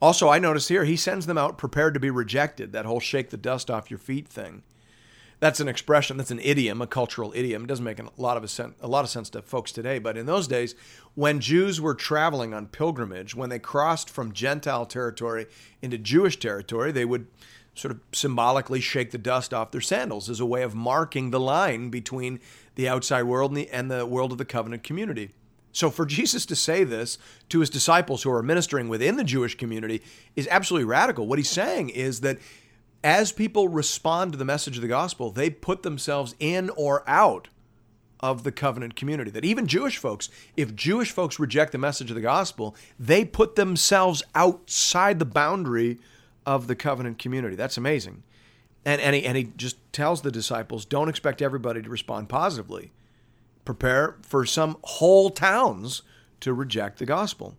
Also, 0.00 0.28
I 0.28 0.38
notice 0.38 0.68
here 0.68 0.84
he 0.84 0.96
sends 0.96 1.26
them 1.26 1.38
out 1.38 1.58
prepared 1.58 1.94
to 1.94 2.00
be 2.00 2.10
rejected, 2.10 2.72
that 2.72 2.84
whole 2.84 3.00
shake 3.00 3.30
the 3.30 3.36
dust 3.36 3.70
off 3.70 3.90
your 3.90 3.98
feet 3.98 4.28
thing 4.28 4.62
that's 5.44 5.60
an 5.60 5.68
expression 5.68 6.16
that's 6.16 6.30
an 6.30 6.40
idiom 6.40 6.80
a 6.80 6.86
cultural 6.86 7.30
idiom 7.36 7.64
it 7.64 7.66
doesn't 7.66 7.84
make 7.84 7.98
a 7.98 8.08
lot 8.16 8.38
of 8.38 8.44
a, 8.44 8.48
sen- 8.48 8.74
a 8.80 8.88
lot 8.88 9.04
of 9.04 9.10
sense 9.10 9.28
to 9.28 9.42
folks 9.42 9.72
today 9.72 9.98
but 9.98 10.16
in 10.16 10.24
those 10.24 10.48
days 10.48 10.74
when 11.14 11.38
jews 11.38 11.82
were 11.82 11.94
traveling 11.94 12.54
on 12.54 12.66
pilgrimage 12.66 13.34
when 13.34 13.50
they 13.50 13.58
crossed 13.58 14.08
from 14.08 14.32
gentile 14.32 14.86
territory 14.86 15.46
into 15.82 15.98
jewish 15.98 16.38
territory 16.38 16.90
they 16.90 17.04
would 17.04 17.26
sort 17.74 17.92
of 17.92 18.00
symbolically 18.12 18.80
shake 18.80 19.10
the 19.10 19.18
dust 19.18 19.52
off 19.52 19.70
their 19.70 19.82
sandals 19.82 20.30
as 20.30 20.40
a 20.40 20.46
way 20.46 20.62
of 20.62 20.74
marking 20.74 21.30
the 21.30 21.40
line 21.40 21.90
between 21.90 22.40
the 22.76 22.88
outside 22.88 23.24
world 23.24 23.50
and 23.50 23.58
the, 23.58 23.68
and 23.68 23.90
the 23.90 24.06
world 24.06 24.32
of 24.32 24.38
the 24.38 24.46
covenant 24.46 24.82
community 24.82 25.30
so 25.72 25.90
for 25.90 26.06
Jesus 26.06 26.46
to 26.46 26.54
say 26.54 26.84
this 26.84 27.18
to 27.48 27.58
his 27.58 27.68
disciples 27.68 28.22
who 28.22 28.30
are 28.30 28.44
ministering 28.44 28.88
within 28.88 29.16
the 29.16 29.24
Jewish 29.24 29.56
community 29.56 30.02
is 30.36 30.46
absolutely 30.48 30.84
radical. 30.84 31.26
What 31.26 31.40
he's 31.40 31.50
saying 31.50 31.88
is 31.88 32.20
that 32.20 32.38
as 33.04 33.30
people 33.30 33.68
respond 33.68 34.32
to 34.32 34.38
the 34.38 34.44
message 34.44 34.76
of 34.76 34.82
the 34.82 34.88
gospel, 34.88 35.30
they 35.30 35.50
put 35.50 35.82
themselves 35.82 36.34
in 36.40 36.70
or 36.70 37.04
out 37.06 37.48
of 38.20 38.42
the 38.42 38.50
covenant 38.50 38.96
community. 38.96 39.30
That 39.30 39.44
even 39.44 39.66
Jewish 39.66 39.98
folks, 39.98 40.30
if 40.56 40.74
Jewish 40.74 41.12
folks 41.12 41.38
reject 41.38 41.72
the 41.72 41.78
message 41.78 42.10
of 42.10 42.14
the 42.14 42.22
gospel, 42.22 42.74
they 42.98 43.26
put 43.26 43.56
themselves 43.56 44.22
outside 44.34 45.18
the 45.18 45.26
boundary 45.26 45.98
of 46.46 46.66
the 46.66 46.74
covenant 46.74 47.18
community. 47.18 47.54
That's 47.54 47.76
amazing. 47.76 48.22
And, 48.86 49.00
and, 49.02 49.14
he, 49.14 49.24
and 49.24 49.36
he 49.36 49.52
just 49.56 49.76
tells 49.92 50.22
the 50.22 50.30
disciples 50.30 50.86
don't 50.86 51.10
expect 51.10 51.42
everybody 51.42 51.82
to 51.82 51.90
respond 51.90 52.30
positively. 52.30 52.92
prepare 53.64 54.16
for 54.22 54.44
some 54.44 54.76
whole 54.82 55.30
towns 55.30 56.02
to 56.40 56.52
reject 56.52 56.98
the 56.98 57.06
gospel. 57.06 57.56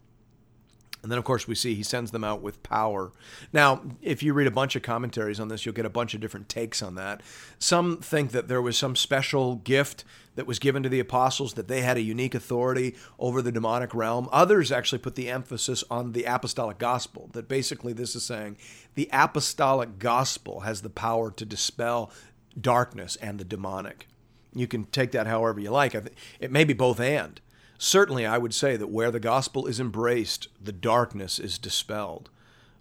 And 1.06 1.12
then, 1.12 1.20
of 1.20 1.24
course, 1.24 1.48
we 1.48 1.54
see 1.54 1.76
he 1.76 1.84
sends 1.84 2.10
them 2.10 2.24
out 2.24 2.42
with 2.42 2.64
power. 2.64 3.12
Now, 3.54 3.84
if 4.02 4.24
you 4.24 4.34
read 4.34 4.48
a 4.48 4.52
bunch 4.52 4.76
of 4.76 4.82
commentaries 4.82 5.40
on 5.40 5.50
this, 5.50 5.64
you'll 5.64 5.76
get 5.76 5.86
a 5.86 5.90
bunch 5.90 6.16
of 6.16 6.20
different 6.20 6.50
takes 6.50 6.82
on 6.82 6.96
that. 6.96 7.22
Some 7.60 7.98
think 7.98 8.32
that 8.32 8.48
there 8.48 8.60
was 8.60 8.76
some 8.76 8.96
special 8.96 9.58
gift 9.58 10.04
that 10.34 10.48
was 10.48 10.58
given 10.58 10.82
to 10.82 10.90
the 10.90 11.00
apostles, 11.00 11.54
that 11.54 11.68
they 11.68 11.82
had 11.82 11.96
a 11.96 12.02
unique 12.02 12.34
authority 12.34 12.96
over 13.20 13.44
the 13.44 13.52
demonic 13.52 13.94
realm. 13.94 14.28
Others 14.32 14.72
actually 14.72 14.98
put 14.98 15.14
the 15.14 15.30
emphasis 15.30 15.84
on 15.92 16.14
the 16.14 16.24
apostolic 16.24 16.80
gospel, 16.80 17.30
that 17.34 17.48
basically 17.48 17.94
this 17.94 18.16
is 18.16 18.26
saying 18.26 18.58
the 18.96 19.08
apostolic 19.14 20.00
gospel 20.00 20.62
has 20.62 20.82
the 20.82 20.90
power 20.90 21.30
to 21.30 21.46
dispel 21.46 22.12
darkness 22.60 23.16
and 23.18 23.40
the 23.40 23.46
demonic. 23.46 24.08
You 24.56 24.66
can 24.66 24.86
take 24.86 25.12
that 25.12 25.28
however 25.28 25.60
you 25.60 25.70
like. 25.70 25.94
It 25.94 26.52
may 26.52 26.64
be 26.64 26.74
both 26.74 27.00
and. 27.00 27.40
Certainly, 27.78 28.26
I 28.26 28.38
would 28.38 28.54
say 28.54 28.78
that 28.78 28.88
where 28.88 29.12
the 29.12 29.20
gospel 29.20 29.68
is 29.68 29.80
embraced, 29.80 30.48
the 30.62 30.72
darkness 30.72 31.40
is 31.40 31.58
dispelled. 31.58 32.30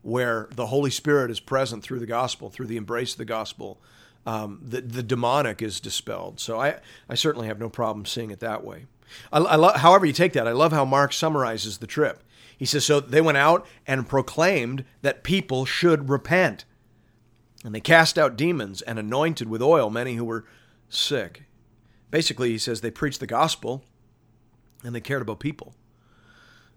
Where 0.02 0.48
the 0.54 0.66
Holy 0.66 0.90
Spirit 0.90 1.30
is 1.30 1.40
present 1.40 1.82
through 1.82 1.98
the 1.98 2.06
gospel, 2.06 2.50
through 2.50 2.66
the 2.66 2.76
embrace 2.76 3.12
of 3.12 3.18
the 3.18 3.24
gospel, 3.24 3.80
um, 4.26 4.60
the, 4.62 4.80
the 4.80 5.02
demonic 5.02 5.62
is 5.62 5.80
dispelled. 5.80 6.40
So 6.40 6.60
I, 6.60 6.78
I 7.08 7.14
certainly 7.14 7.48
have 7.48 7.58
no 7.58 7.68
problem 7.68 8.06
seeing 8.06 8.30
it 8.30 8.40
that 8.40 8.64
way. 8.64 8.86
I, 9.32 9.38
I 9.38 9.56
lo- 9.56 9.72
however, 9.72 10.06
you 10.06 10.12
take 10.12 10.32
that, 10.34 10.48
I 10.48 10.52
love 10.52 10.72
how 10.72 10.84
Mark 10.84 11.12
summarizes 11.12 11.78
the 11.78 11.86
trip. 11.86 12.22
He 12.56 12.64
says, 12.64 12.84
So 12.84 13.00
they 13.00 13.20
went 13.20 13.38
out 13.38 13.66
and 13.86 14.08
proclaimed 14.08 14.84
that 15.02 15.24
people 15.24 15.64
should 15.64 16.08
repent. 16.08 16.64
And 17.64 17.74
they 17.74 17.80
cast 17.80 18.18
out 18.18 18.36
demons 18.36 18.82
and 18.82 18.98
anointed 18.98 19.48
with 19.48 19.62
oil 19.62 19.90
many 19.90 20.14
who 20.14 20.24
were 20.24 20.44
sick. 20.88 21.44
Basically, 22.10 22.50
he 22.50 22.58
says 22.58 22.80
they 22.80 22.90
preached 22.90 23.20
the 23.20 23.26
gospel 23.26 23.84
and 24.84 24.94
they 24.94 25.00
cared 25.00 25.22
about 25.22 25.40
people. 25.40 25.74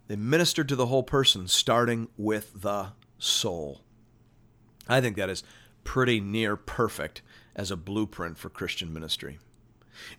They 0.08 0.16
ministered 0.16 0.70
to 0.70 0.76
the 0.76 0.86
whole 0.88 1.04
person, 1.04 1.48
starting 1.48 2.08
with 2.18 2.62
the 2.62 2.94
soul. 3.20 3.82
I 4.88 5.02
think 5.02 5.18
that 5.18 5.30
is 5.30 5.44
pretty 5.84 6.20
near 6.20 6.56
perfect 6.56 7.22
as 7.56 7.72
a 7.72 7.78
blueprint 7.78 8.38
for 8.38 8.50
Christian 8.50 8.94
ministry. 8.94 9.40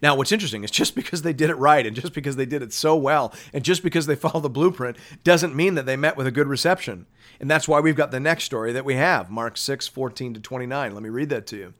Now, 0.02 0.16
what's 0.16 0.32
interesting 0.32 0.64
is 0.64 0.70
just 0.70 0.94
because 0.96 1.22
they 1.22 1.32
did 1.32 1.50
it 1.50 1.54
right 1.54 1.86
and 1.86 1.96
just 1.96 2.12
because 2.12 2.36
they 2.36 2.46
did 2.46 2.62
it 2.62 2.72
so 2.72 2.96
well 2.96 3.32
and 3.52 3.64
just 3.64 3.82
because 3.82 4.06
they 4.06 4.16
followed 4.16 4.42
the 4.42 4.50
blueprint 4.50 4.96
doesn't 5.24 5.54
mean 5.54 5.74
that 5.74 5.86
they 5.86 5.96
met 5.96 6.16
with 6.16 6.26
a 6.26 6.32
good 6.32 6.48
reception. 6.48 7.06
And 7.40 7.50
that's 7.50 7.68
why 7.68 7.80
we've 7.80 7.96
got 7.96 8.10
the 8.10 8.20
next 8.20 8.44
story 8.44 8.72
that 8.72 8.84
we 8.84 8.94
have, 8.94 9.30
Mark 9.30 9.56
6, 9.56 9.88
14 9.88 10.34
to 10.34 10.40
29. 10.40 10.92
Let 10.92 11.02
me 11.02 11.08
read 11.08 11.30
that 11.30 11.46
to 11.48 11.56
you. 11.56 11.74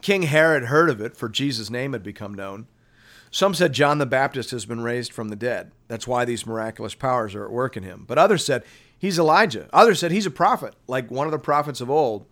King 0.00 0.22
Herod 0.22 0.64
heard 0.64 0.90
of 0.90 1.00
it, 1.00 1.16
for 1.16 1.28
Jesus' 1.28 1.70
name 1.70 1.92
had 1.92 2.02
become 2.02 2.34
known. 2.34 2.66
Some 3.34 3.52
said 3.52 3.72
John 3.72 3.98
the 3.98 4.06
Baptist 4.06 4.52
has 4.52 4.64
been 4.64 4.80
raised 4.80 5.12
from 5.12 5.28
the 5.28 5.34
dead. 5.34 5.72
That's 5.88 6.06
why 6.06 6.24
these 6.24 6.46
miraculous 6.46 6.94
powers 6.94 7.34
are 7.34 7.44
at 7.44 7.50
work 7.50 7.76
in 7.76 7.82
him. 7.82 8.04
But 8.06 8.16
others 8.16 8.44
said 8.44 8.62
he's 8.96 9.18
Elijah. 9.18 9.68
Others 9.72 9.98
said 9.98 10.12
he's 10.12 10.24
a 10.24 10.30
prophet, 10.30 10.76
like 10.86 11.10
one 11.10 11.26
of 11.26 11.32
the 11.32 11.38
prophets 11.40 11.80
of 11.80 11.90
old. 11.90 12.26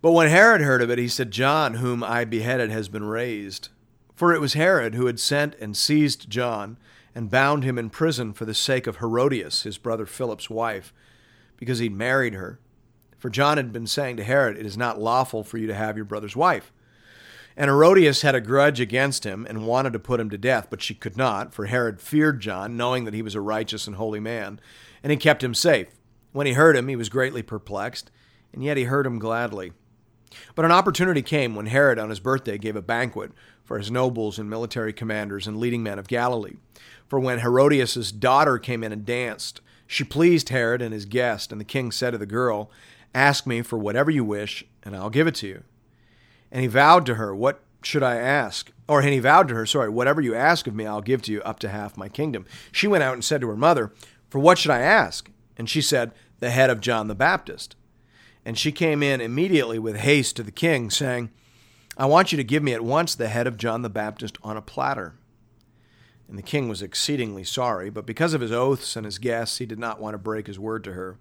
But 0.00 0.10
when 0.10 0.28
Herod 0.28 0.60
heard 0.60 0.82
of 0.82 0.90
it, 0.90 0.98
he 0.98 1.06
said, 1.06 1.30
John, 1.30 1.74
whom 1.74 2.02
I 2.02 2.24
beheaded, 2.24 2.68
has 2.68 2.88
been 2.88 3.04
raised. 3.04 3.68
For 4.16 4.34
it 4.34 4.40
was 4.40 4.54
Herod 4.54 4.96
who 4.96 5.06
had 5.06 5.20
sent 5.20 5.54
and 5.60 5.76
seized 5.76 6.28
John 6.28 6.78
and 7.14 7.30
bound 7.30 7.62
him 7.62 7.78
in 7.78 7.88
prison 7.88 8.32
for 8.32 8.44
the 8.44 8.54
sake 8.54 8.88
of 8.88 8.96
Herodias, 8.96 9.62
his 9.62 9.78
brother 9.78 10.04
Philip's 10.04 10.50
wife, 10.50 10.92
because 11.56 11.78
he'd 11.78 11.94
married 11.94 12.34
her. 12.34 12.58
For 13.18 13.30
John 13.30 13.56
had 13.56 13.72
been 13.72 13.86
saying 13.86 14.16
to 14.16 14.24
Herod, 14.24 14.58
It 14.58 14.66
is 14.66 14.76
not 14.76 15.00
lawful 15.00 15.44
for 15.44 15.58
you 15.58 15.68
to 15.68 15.76
have 15.76 15.94
your 15.94 16.06
brother's 16.06 16.34
wife. 16.34 16.72
And 17.56 17.68
Herodias 17.68 18.22
had 18.22 18.34
a 18.34 18.40
grudge 18.40 18.80
against 18.80 19.24
him 19.24 19.46
and 19.48 19.66
wanted 19.66 19.92
to 19.92 19.98
put 19.98 20.20
him 20.20 20.30
to 20.30 20.38
death, 20.38 20.68
but 20.70 20.82
she 20.82 20.94
could 20.94 21.16
not, 21.16 21.52
for 21.52 21.66
Herod 21.66 22.00
feared 22.00 22.40
John, 22.40 22.76
knowing 22.76 23.04
that 23.04 23.14
he 23.14 23.22
was 23.22 23.34
a 23.34 23.40
righteous 23.40 23.86
and 23.86 23.96
holy 23.96 24.20
man, 24.20 24.60
and 25.02 25.10
he 25.10 25.16
kept 25.16 25.44
him 25.44 25.54
safe. 25.54 25.88
When 26.32 26.46
he 26.46 26.54
heard 26.54 26.76
him, 26.76 26.88
he 26.88 26.96
was 26.96 27.08
greatly 27.08 27.42
perplexed, 27.42 28.10
and 28.52 28.64
yet 28.64 28.76
he 28.76 28.84
heard 28.84 29.06
him 29.06 29.18
gladly. 29.18 29.72
But 30.54 30.64
an 30.64 30.72
opportunity 30.72 31.20
came 31.20 31.54
when 31.54 31.66
Herod, 31.66 31.98
on 31.98 32.08
his 32.08 32.20
birthday, 32.20 32.56
gave 32.56 32.76
a 32.76 32.82
banquet 32.82 33.32
for 33.64 33.78
his 33.78 33.90
nobles 33.90 34.38
and 34.38 34.48
military 34.48 34.92
commanders 34.92 35.46
and 35.46 35.58
leading 35.58 35.82
men 35.82 35.98
of 35.98 36.08
Galilee. 36.08 36.56
For 37.06 37.20
when 37.20 37.40
Herodias' 37.40 38.12
daughter 38.12 38.58
came 38.58 38.82
in 38.82 38.92
and 38.92 39.04
danced, 39.04 39.60
she 39.86 40.04
pleased 40.04 40.48
Herod 40.48 40.80
and 40.80 40.94
his 40.94 41.04
guest, 41.04 41.52
and 41.52 41.60
the 41.60 41.66
king 41.66 41.92
said 41.92 42.12
to 42.12 42.18
the 42.18 42.24
girl, 42.24 42.70
Ask 43.14 43.46
me 43.46 43.60
for 43.60 43.78
whatever 43.78 44.10
you 44.10 44.24
wish, 44.24 44.64
and 44.82 44.96
I'll 44.96 45.10
give 45.10 45.26
it 45.26 45.34
to 45.36 45.46
you. 45.46 45.64
And 46.52 46.60
he 46.60 46.68
vowed 46.68 47.06
to 47.06 47.14
her, 47.14 47.34
What 47.34 47.60
should 47.82 48.02
I 48.02 48.16
ask? 48.16 48.70
Or 48.86 49.00
and 49.00 49.08
he 49.08 49.18
vowed 49.18 49.48
to 49.48 49.54
her, 49.54 49.66
Sorry, 49.66 49.88
whatever 49.88 50.20
you 50.20 50.34
ask 50.34 50.66
of 50.66 50.74
me, 50.74 50.86
I'll 50.86 51.00
give 51.00 51.22
to 51.22 51.32
you 51.32 51.40
up 51.42 51.58
to 51.60 51.70
half 51.70 51.96
my 51.96 52.08
kingdom. 52.08 52.44
She 52.70 52.86
went 52.86 53.02
out 53.02 53.14
and 53.14 53.24
said 53.24 53.40
to 53.40 53.48
her 53.48 53.56
mother, 53.56 53.90
For 54.28 54.38
what 54.38 54.58
should 54.58 54.70
I 54.70 54.80
ask? 54.80 55.30
And 55.56 55.68
she 55.68 55.80
said, 55.80 56.12
The 56.38 56.50
head 56.50 56.70
of 56.70 56.80
John 56.80 57.08
the 57.08 57.14
Baptist. 57.14 57.74
And 58.44 58.58
she 58.58 58.70
came 58.70 59.02
in 59.02 59.20
immediately 59.20 59.78
with 59.78 59.96
haste 59.96 60.36
to 60.36 60.42
the 60.42 60.52
king, 60.52 60.90
saying, 60.90 61.30
I 61.96 62.06
want 62.06 62.32
you 62.32 62.36
to 62.36 62.44
give 62.44 62.62
me 62.62 62.74
at 62.74 62.84
once 62.84 63.14
the 63.14 63.28
head 63.28 63.46
of 63.46 63.56
John 63.56 63.82
the 63.82 63.90
Baptist 63.90 64.36
on 64.42 64.56
a 64.56 64.62
platter. 64.62 65.14
And 66.28 66.38
the 66.38 66.42
king 66.42 66.68
was 66.68 66.82
exceedingly 66.82 67.44
sorry, 67.44 67.90
but 67.90 68.06
because 68.06 68.34
of 68.34 68.40
his 68.40 68.52
oaths 68.52 68.96
and 68.96 69.04
his 69.04 69.18
guests, 69.18 69.58
he 69.58 69.66
did 69.66 69.78
not 69.78 70.00
want 70.00 70.14
to 70.14 70.18
break 70.18 70.46
his 70.46 70.58
word 70.58 70.82
to 70.84 70.94
her. 70.94 71.18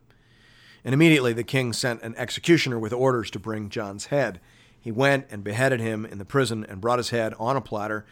And 0.83 0.93
immediately 0.93 1.33
the 1.33 1.43
king 1.43 1.73
sent 1.73 2.01
an 2.01 2.15
executioner 2.17 2.79
with 2.79 2.93
orders 2.93 3.29
to 3.31 3.39
bring 3.39 3.69
John's 3.69 4.05
head. 4.05 4.39
He 4.81 4.91
went 4.91 5.27
and 5.29 5.43
beheaded 5.43 5.79
him 5.79 6.05
in 6.05 6.17
the 6.17 6.25
prison 6.25 6.65
and 6.67 6.81
brought 6.81 6.99
his 6.99 7.11
head 7.11 7.33
on 7.39 7.55
a 7.55 7.61
platter 7.61 8.05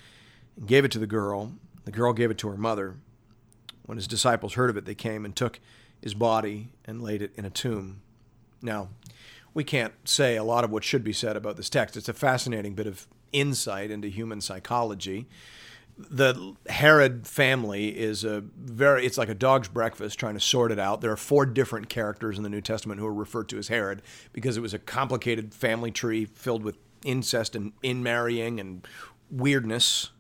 and 0.55 0.67
gave 0.67 0.85
it 0.85 0.91
to 0.91 0.99
the 0.99 1.07
girl. 1.07 1.53
The 1.85 1.91
girl 1.91 2.13
gave 2.13 2.29
it 2.29 2.37
to 2.39 2.49
her 2.49 2.57
mother. 2.57 2.95
When 3.85 3.97
his 3.97 4.07
disciples 4.07 4.53
heard 4.53 4.69
of 4.69 4.77
it, 4.77 4.85
they 4.85 4.95
came 4.95 5.25
and 5.25 5.35
took 5.35 5.59
his 5.99 6.13
body 6.13 6.69
and 6.85 7.01
laid 7.01 7.23
it 7.23 7.33
in 7.35 7.43
a 7.43 7.49
tomb. 7.49 8.01
Now, 8.61 8.89
we 9.53 9.63
can't 9.63 9.93
say 10.07 10.35
a 10.35 10.43
lot 10.43 10.63
of 10.63 10.69
what 10.69 10.83
should 10.83 11.03
be 11.03 11.11
said 11.11 11.35
about 11.35 11.57
this 11.57 11.69
text. 11.69 11.97
It's 11.97 12.07
a 12.07 12.13
fascinating 12.13 12.75
bit 12.75 12.85
of 12.85 13.07
insight 13.31 13.89
into 13.89 14.07
human 14.07 14.39
psychology 14.39 15.27
the 15.99 16.55
Herod 16.69 17.27
family 17.27 17.89
is 17.89 18.23
a 18.23 18.41
very 18.57 19.05
it's 19.05 19.17
like 19.17 19.27
a 19.27 19.33
dog's 19.33 19.67
breakfast 19.67 20.17
trying 20.17 20.35
to 20.35 20.39
sort 20.39 20.71
it 20.71 20.79
out. 20.79 21.01
There 21.01 21.11
are 21.11 21.17
four 21.17 21.45
different 21.45 21.89
characters 21.89 22.37
in 22.37 22.43
the 22.43 22.49
New 22.49 22.61
Testament 22.61 23.01
who 23.01 23.05
are 23.05 23.13
referred 23.13 23.49
to 23.49 23.57
as 23.57 23.67
Herod 23.67 24.01
because 24.31 24.55
it 24.55 24.61
was 24.61 24.73
a 24.73 24.79
complicated 24.79 25.53
family 25.53 25.91
tree 25.91 26.23
filled 26.25 26.63
with 26.63 26.77
incest 27.03 27.55
and 27.55 27.73
inmarrying 27.81 28.59
and 28.59 28.87
weirdness. 29.29 30.11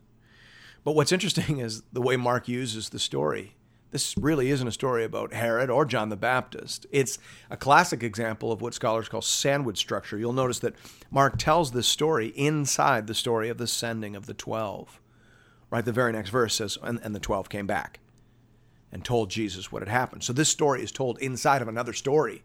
But 0.83 0.95
what's 0.95 1.13
interesting 1.13 1.59
is 1.59 1.83
the 1.93 2.01
way 2.01 2.17
Mark 2.17 2.47
uses 2.49 2.89
the 2.89 2.99
story. 2.99 3.55
This 3.91 4.15
really 4.17 4.51
isn't 4.51 4.67
a 4.67 4.71
story 4.71 5.03
about 5.03 5.33
Herod 5.33 5.69
or 5.69 5.83
John 5.83 6.09
the 6.09 6.15
Baptist. 6.15 6.85
It's 6.91 7.17
a 7.49 7.57
classic 7.57 8.03
example 8.03 8.51
of 8.51 8.61
what 8.61 8.75
scholars 8.75 9.09
call 9.09 9.21
sandwich 9.21 9.79
structure. 9.79 10.17
You'll 10.17 10.33
notice 10.33 10.59
that 10.59 10.75
Mark 11.09 11.37
tells 11.39 11.71
this 11.71 11.87
story 11.87 12.27
inside 12.35 13.07
the 13.07 13.15
story 13.15 13.49
of 13.49 13.57
the 13.57 13.65
sending 13.65 14.15
of 14.15 14.27
the 14.27 14.35
12. 14.35 14.99
Right? 15.71 15.85
The 15.85 15.91
very 15.91 16.11
next 16.11 16.29
verse 16.29 16.55
says, 16.55 16.77
and, 16.81 16.99
and 17.03 17.13
the 17.13 17.19
12 17.19 17.49
came 17.49 17.67
back 17.67 17.99
and 18.91 19.05
told 19.05 19.29
Jesus 19.29 19.71
what 19.71 19.81
had 19.81 19.89
happened. 19.89 20.23
So 20.23 20.33
this 20.33 20.49
story 20.49 20.81
is 20.81 20.91
told 20.91 21.19
inside 21.19 21.61
of 21.61 21.67
another 21.67 21.93
story. 21.93 22.43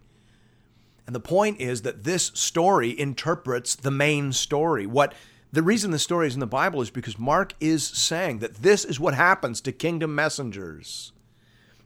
And 1.06 1.14
the 1.14 1.20
point 1.20 1.60
is 1.60 1.82
that 1.82 2.04
this 2.04 2.30
story 2.34 2.98
interprets 2.98 3.74
the 3.74 3.90
main 3.90 4.32
story. 4.32 4.86
What 4.86 5.14
the 5.52 5.62
reason 5.62 5.90
the 5.90 5.98
story 5.98 6.26
is 6.26 6.34
in 6.34 6.40
the 6.40 6.46
Bible 6.46 6.80
is 6.80 6.90
because 6.90 7.18
Mark 7.18 7.54
is 7.60 7.86
saying 7.86 8.40
that 8.40 8.56
this 8.56 8.84
is 8.84 8.98
what 8.98 9.14
happens 9.14 9.60
to 9.62 9.72
kingdom 9.72 10.14
messengers. 10.14 11.12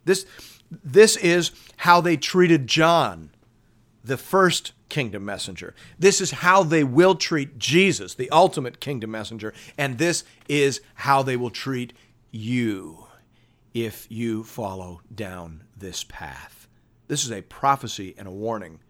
This 0.04 0.25
this 0.71 1.16
is 1.16 1.50
how 1.78 2.00
they 2.00 2.16
treated 2.16 2.66
John, 2.66 3.30
the 4.05 4.17
first 4.17 4.73
kingdom 4.88 5.25
messenger. 5.25 5.75
This 5.99 6.21
is 6.21 6.31
how 6.31 6.62
they 6.62 6.85
will 6.85 7.14
treat 7.14 7.59
Jesus, 7.59 8.14
the 8.14 8.31
ultimate 8.31 8.81
kingdom 8.81 9.11
messenger. 9.11 9.52
And 9.76 9.99
this 9.99 10.25
is 10.49 10.81
how 10.95 11.23
they 11.23 11.37
will 11.37 11.50
treat 11.50 11.93
you 12.31 13.07
if 13.75 14.07
you 14.11 14.45
follow 14.45 15.00
down 15.14 15.64
this 15.76 16.05
path. 16.05 16.69
This 17.07 17.25
is 17.25 17.33
a 17.33 17.43
prophecy 17.43 18.14
and 18.19 18.26
a 18.26 18.33
warning. 18.33 18.81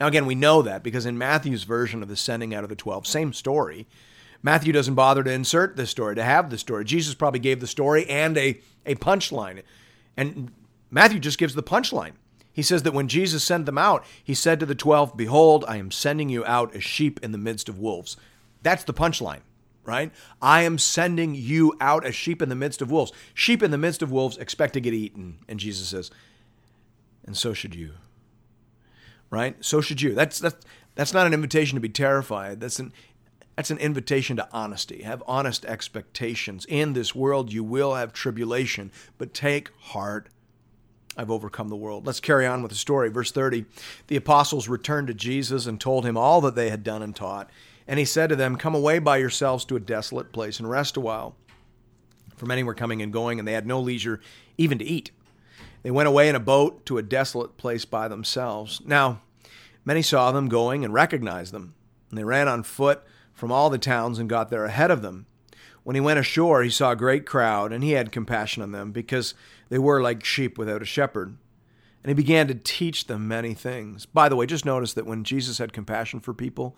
Now, 0.00 0.06
again, 0.06 0.26
we 0.26 0.34
know 0.34 0.62
that 0.62 0.82
because 0.82 1.06
in 1.06 1.18
Matthew's 1.18 1.64
version 1.64 2.02
of 2.02 2.08
the 2.08 2.16
sending 2.16 2.54
out 2.54 2.62
of 2.62 2.70
the 2.70 2.76
12, 2.76 3.06
same 3.06 3.32
story, 3.32 3.88
Matthew 4.42 4.72
doesn't 4.72 4.94
bother 4.94 5.24
to 5.24 5.32
insert 5.32 5.76
this 5.76 5.90
story, 5.90 6.14
to 6.14 6.22
have 6.22 6.50
the 6.50 6.58
story. 6.58 6.84
Jesus 6.84 7.14
probably 7.14 7.40
gave 7.40 7.60
the 7.60 7.66
story 7.66 8.08
and 8.08 8.36
a, 8.38 8.60
a 8.86 8.94
punchline. 8.94 9.62
And 10.16 10.52
Matthew 10.90 11.18
just 11.18 11.38
gives 11.38 11.54
the 11.54 11.62
punchline. 11.62 12.12
He 12.58 12.62
says 12.62 12.82
that 12.82 12.92
when 12.92 13.06
Jesus 13.06 13.44
sent 13.44 13.66
them 13.66 13.78
out, 13.78 14.04
he 14.24 14.34
said 14.34 14.58
to 14.58 14.66
the 14.66 14.74
12, 14.74 15.16
Behold, 15.16 15.64
I 15.68 15.76
am 15.76 15.92
sending 15.92 16.28
you 16.28 16.44
out 16.44 16.74
as 16.74 16.82
sheep 16.82 17.20
in 17.22 17.30
the 17.30 17.38
midst 17.38 17.68
of 17.68 17.78
wolves. 17.78 18.16
That's 18.64 18.82
the 18.82 18.92
punchline, 18.92 19.42
right? 19.84 20.10
I 20.42 20.62
am 20.62 20.76
sending 20.76 21.36
you 21.36 21.76
out 21.80 22.04
as 22.04 22.16
sheep 22.16 22.42
in 22.42 22.48
the 22.48 22.56
midst 22.56 22.82
of 22.82 22.90
wolves. 22.90 23.12
Sheep 23.32 23.62
in 23.62 23.70
the 23.70 23.78
midst 23.78 24.02
of 24.02 24.10
wolves 24.10 24.38
expect 24.38 24.72
to 24.72 24.80
get 24.80 24.92
eaten. 24.92 25.38
And 25.46 25.60
Jesus 25.60 25.86
says, 25.86 26.10
And 27.24 27.36
so 27.36 27.52
should 27.52 27.76
you. 27.76 27.92
Right? 29.30 29.54
So 29.64 29.80
should 29.80 30.02
you. 30.02 30.16
That's, 30.16 30.40
that's, 30.40 30.66
that's 30.96 31.14
not 31.14 31.28
an 31.28 31.34
invitation 31.34 31.76
to 31.76 31.80
be 31.80 31.88
terrified. 31.88 32.58
That's 32.58 32.80
an, 32.80 32.92
That's 33.54 33.70
an 33.70 33.78
invitation 33.78 34.36
to 34.38 34.48
honesty. 34.50 35.02
Have 35.02 35.22
honest 35.28 35.64
expectations. 35.64 36.66
In 36.68 36.94
this 36.94 37.14
world, 37.14 37.52
you 37.52 37.62
will 37.62 37.94
have 37.94 38.12
tribulation, 38.12 38.90
but 39.16 39.32
take 39.32 39.70
heart. 39.78 40.28
I've 41.18 41.32
overcome 41.32 41.68
the 41.68 41.76
world. 41.76 42.06
Let's 42.06 42.20
carry 42.20 42.46
on 42.46 42.62
with 42.62 42.70
the 42.70 42.78
story. 42.78 43.08
Verse 43.10 43.32
30 43.32 43.64
The 44.06 44.16
apostles 44.16 44.68
returned 44.68 45.08
to 45.08 45.14
Jesus 45.14 45.66
and 45.66 45.80
told 45.80 46.06
him 46.06 46.16
all 46.16 46.40
that 46.42 46.54
they 46.54 46.70
had 46.70 46.84
done 46.84 47.02
and 47.02 47.14
taught. 47.14 47.50
And 47.88 47.98
he 47.98 48.04
said 48.04 48.28
to 48.28 48.36
them, 48.36 48.56
Come 48.56 48.74
away 48.74 49.00
by 49.00 49.16
yourselves 49.16 49.64
to 49.66 49.76
a 49.76 49.80
desolate 49.80 50.30
place 50.30 50.60
and 50.60 50.70
rest 50.70 50.96
a 50.96 51.00
while. 51.00 51.34
For 52.36 52.46
many 52.46 52.62
were 52.62 52.74
coming 52.74 53.02
and 53.02 53.12
going, 53.12 53.40
and 53.40 53.48
they 53.48 53.52
had 53.52 53.66
no 53.66 53.80
leisure 53.80 54.20
even 54.56 54.78
to 54.78 54.84
eat. 54.84 55.10
They 55.82 55.90
went 55.90 56.08
away 56.08 56.28
in 56.28 56.36
a 56.36 56.40
boat 56.40 56.86
to 56.86 56.98
a 56.98 57.02
desolate 57.02 57.56
place 57.56 57.84
by 57.84 58.06
themselves. 58.06 58.80
Now, 58.84 59.22
many 59.84 60.02
saw 60.02 60.30
them 60.30 60.48
going 60.48 60.84
and 60.84 60.94
recognized 60.94 61.52
them, 61.52 61.74
and 62.10 62.18
they 62.18 62.24
ran 62.24 62.46
on 62.46 62.62
foot 62.62 63.02
from 63.32 63.50
all 63.50 63.70
the 63.70 63.78
towns 63.78 64.20
and 64.20 64.28
got 64.28 64.50
there 64.50 64.66
ahead 64.66 64.92
of 64.92 65.02
them. 65.02 65.26
When 65.82 65.94
he 65.94 66.00
went 66.00 66.18
ashore, 66.18 66.62
he 66.62 66.70
saw 66.70 66.92
a 66.92 66.96
great 66.96 67.24
crowd, 67.24 67.72
and 67.72 67.82
he 67.82 67.92
had 67.92 68.12
compassion 68.12 68.62
on 68.62 68.72
them, 68.72 68.92
because 68.92 69.34
they 69.68 69.78
were 69.78 70.02
like 70.02 70.24
sheep 70.24 70.58
without 70.58 70.82
a 70.82 70.86
shepherd. 70.86 71.36
And 72.02 72.10
he 72.10 72.14
began 72.14 72.46
to 72.48 72.54
teach 72.54 73.06
them 73.06 73.28
many 73.28 73.54
things. 73.54 74.06
By 74.06 74.28
the 74.28 74.36
way, 74.36 74.46
just 74.46 74.64
notice 74.64 74.94
that 74.94 75.06
when 75.06 75.24
Jesus 75.24 75.58
had 75.58 75.72
compassion 75.72 76.20
for 76.20 76.32
people, 76.32 76.76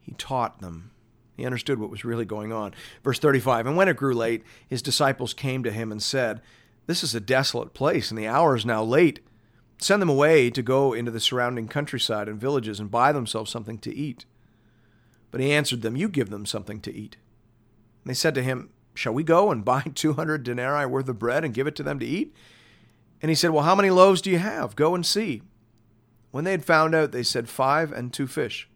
he 0.00 0.12
taught 0.12 0.60
them. 0.60 0.90
He 1.36 1.46
understood 1.46 1.78
what 1.78 1.90
was 1.90 2.04
really 2.04 2.24
going 2.24 2.52
on. 2.52 2.74
Verse 3.02 3.18
35 3.18 3.66
And 3.66 3.76
when 3.76 3.88
it 3.88 3.96
grew 3.96 4.14
late, 4.14 4.42
his 4.66 4.82
disciples 4.82 5.34
came 5.34 5.62
to 5.62 5.72
him 5.72 5.92
and 5.92 6.02
said, 6.02 6.40
This 6.86 7.02
is 7.02 7.14
a 7.14 7.20
desolate 7.20 7.74
place, 7.74 8.10
and 8.10 8.18
the 8.18 8.26
hour 8.26 8.56
is 8.56 8.66
now 8.66 8.82
late. 8.82 9.20
Send 9.78 10.00
them 10.00 10.08
away 10.08 10.50
to 10.50 10.62
go 10.62 10.92
into 10.92 11.10
the 11.10 11.20
surrounding 11.20 11.68
countryside 11.68 12.28
and 12.28 12.40
villages 12.40 12.78
and 12.78 12.90
buy 12.90 13.12
themselves 13.12 13.50
something 13.50 13.78
to 13.78 13.94
eat. 13.94 14.24
But 15.30 15.40
he 15.40 15.52
answered 15.52 15.82
them, 15.82 15.96
You 15.96 16.08
give 16.08 16.30
them 16.30 16.46
something 16.46 16.80
to 16.82 16.94
eat. 16.94 17.16
And 18.04 18.10
they 18.10 18.14
said 18.14 18.34
to 18.36 18.42
him, 18.42 18.70
Shall 18.94 19.14
we 19.14 19.22
go 19.22 19.50
and 19.50 19.64
buy 19.64 19.82
200 19.94 20.42
denarii 20.42 20.86
worth 20.86 21.08
of 21.08 21.18
bread 21.18 21.44
and 21.44 21.54
give 21.54 21.66
it 21.66 21.76
to 21.76 21.82
them 21.82 21.98
to 21.98 22.06
eat? 22.06 22.34
And 23.20 23.30
he 23.30 23.34
said, 23.34 23.50
Well, 23.50 23.64
how 23.64 23.74
many 23.74 23.90
loaves 23.90 24.20
do 24.20 24.30
you 24.30 24.38
have? 24.38 24.76
Go 24.76 24.94
and 24.94 25.06
see. 25.06 25.42
When 26.30 26.44
they 26.44 26.50
had 26.50 26.64
found 26.64 26.94
out, 26.94 27.12
they 27.12 27.22
said, 27.22 27.48
Five 27.48 27.92
and 27.92 28.12
two 28.12 28.26
fish. 28.26 28.68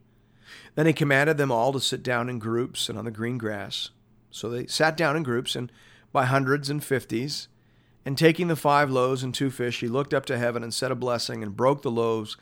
Then 0.75 0.87
he 0.87 0.93
commanded 0.93 1.39
them 1.39 1.51
all 1.51 1.73
to 1.73 1.81
sit 1.81 2.03
down 2.03 2.29
in 2.29 2.39
groups 2.39 2.89
and 2.89 2.99
on 2.99 3.05
the 3.05 3.11
green 3.11 3.39
grass. 3.39 3.91
So 4.31 4.49
they 4.49 4.67
sat 4.67 4.97
down 4.97 5.17
in 5.17 5.23
groups 5.23 5.57
and 5.57 5.73
by 6.13 6.27
hundreds 6.27 6.71
and 6.71 6.85
fifties. 6.85 7.49
And 8.05 8.17
taking 8.17 8.47
the 8.47 8.55
five 8.55 8.89
loaves 8.89 9.25
and 9.25 9.35
two 9.35 9.51
fish, 9.51 9.81
he 9.81 9.89
looked 9.89 10.15
up 10.15 10.27
to 10.27 10.39
heaven 10.39 10.63
and 10.63 10.73
said 10.73 10.93
a 10.93 10.95
blessing 10.95 11.43
and 11.43 11.57
broke 11.57 11.83
the 11.83 11.91
loaves 11.91 12.37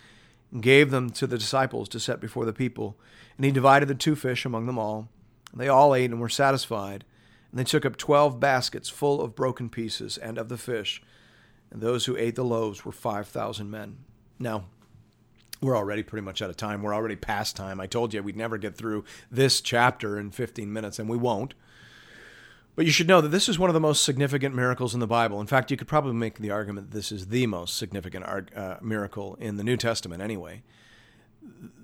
and 0.53 0.63
gave 0.63 0.91
them 0.91 1.09
to 1.11 1.27
the 1.27 1.39
disciples 1.39 1.89
to 1.89 2.01
set 2.01 2.21
before 2.21 2.45
the 2.45 2.53
people. 2.53 2.99
And 3.39 3.47
he 3.47 3.51
divided 3.51 3.89
the 3.89 3.95
two 3.95 4.15
fish 4.15 4.45
among 4.45 4.67
them 4.67 4.79
all. 4.79 5.09
And 5.53 5.61
they 5.61 5.69
all 5.69 5.95
ate 5.95 6.11
and 6.11 6.21
were 6.21 6.29
satisfied. 6.29 7.05
And 7.55 7.61
they 7.61 7.71
took 7.71 7.87
up 7.87 7.97
twelve 7.97 8.41
baskets 8.41 8.89
full 8.89 9.21
of 9.21 9.37
broken 9.37 9.69
pieces 9.69 10.19
and 10.19 10.39
of 10.39 10.49
the 10.49 10.59
fish. 10.59 11.01
And 11.71 11.81
those 11.81 12.07
who 12.07 12.17
ate 12.17 12.35
the 12.35 12.43
loaves 12.45 12.85
were 12.85 12.91
five 12.91 13.29
thousand 13.29 13.71
men. 13.71 13.99
Now, 14.41 14.65
we're 15.61 15.77
already 15.77 16.03
pretty 16.03 16.25
much 16.25 16.43
out 16.43 16.51
of 16.51 16.57
time. 16.57 16.83
We're 16.83 16.97
already 16.97 17.15
past 17.15 17.55
time. 17.55 17.79
I 17.79 17.87
told 17.87 18.13
you 18.13 18.25
we'd 18.25 18.37
never 18.37 18.59
get 18.59 18.77
through 18.77 19.05
this 19.31 19.61
chapter 19.61 20.19
in 20.19 20.33
15 20.33 20.73
minutes, 20.73 20.99
and 20.99 21.09
we 21.09 21.17
won't. 21.17 21.55
But 22.75 22.87
you 22.87 22.91
should 22.91 23.07
know 23.07 23.21
that 23.21 23.29
this 23.29 23.49
is 23.49 23.57
one 23.57 23.71
of 23.71 23.75
the 23.75 23.79
most 23.79 24.03
significant 24.03 24.53
miracles 24.53 24.93
in 24.93 24.99
the 24.99 25.07
Bible. 25.07 25.41
In 25.41 25.47
fact, 25.47 25.71
you 25.71 25.77
could 25.77 25.87
probably 25.87 26.13
make 26.15 26.41
the 26.41 26.51
argument 26.51 26.91
that 26.91 26.97
this 26.97 27.13
is 27.13 27.29
the 27.29 27.47
most 27.47 27.77
significant 27.77 28.25
uh, 28.27 28.79
miracle 28.83 29.37
in 29.39 29.59
the 29.59 29.63
New 29.63 29.77
Testament, 29.77 30.21
anyway 30.21 30.65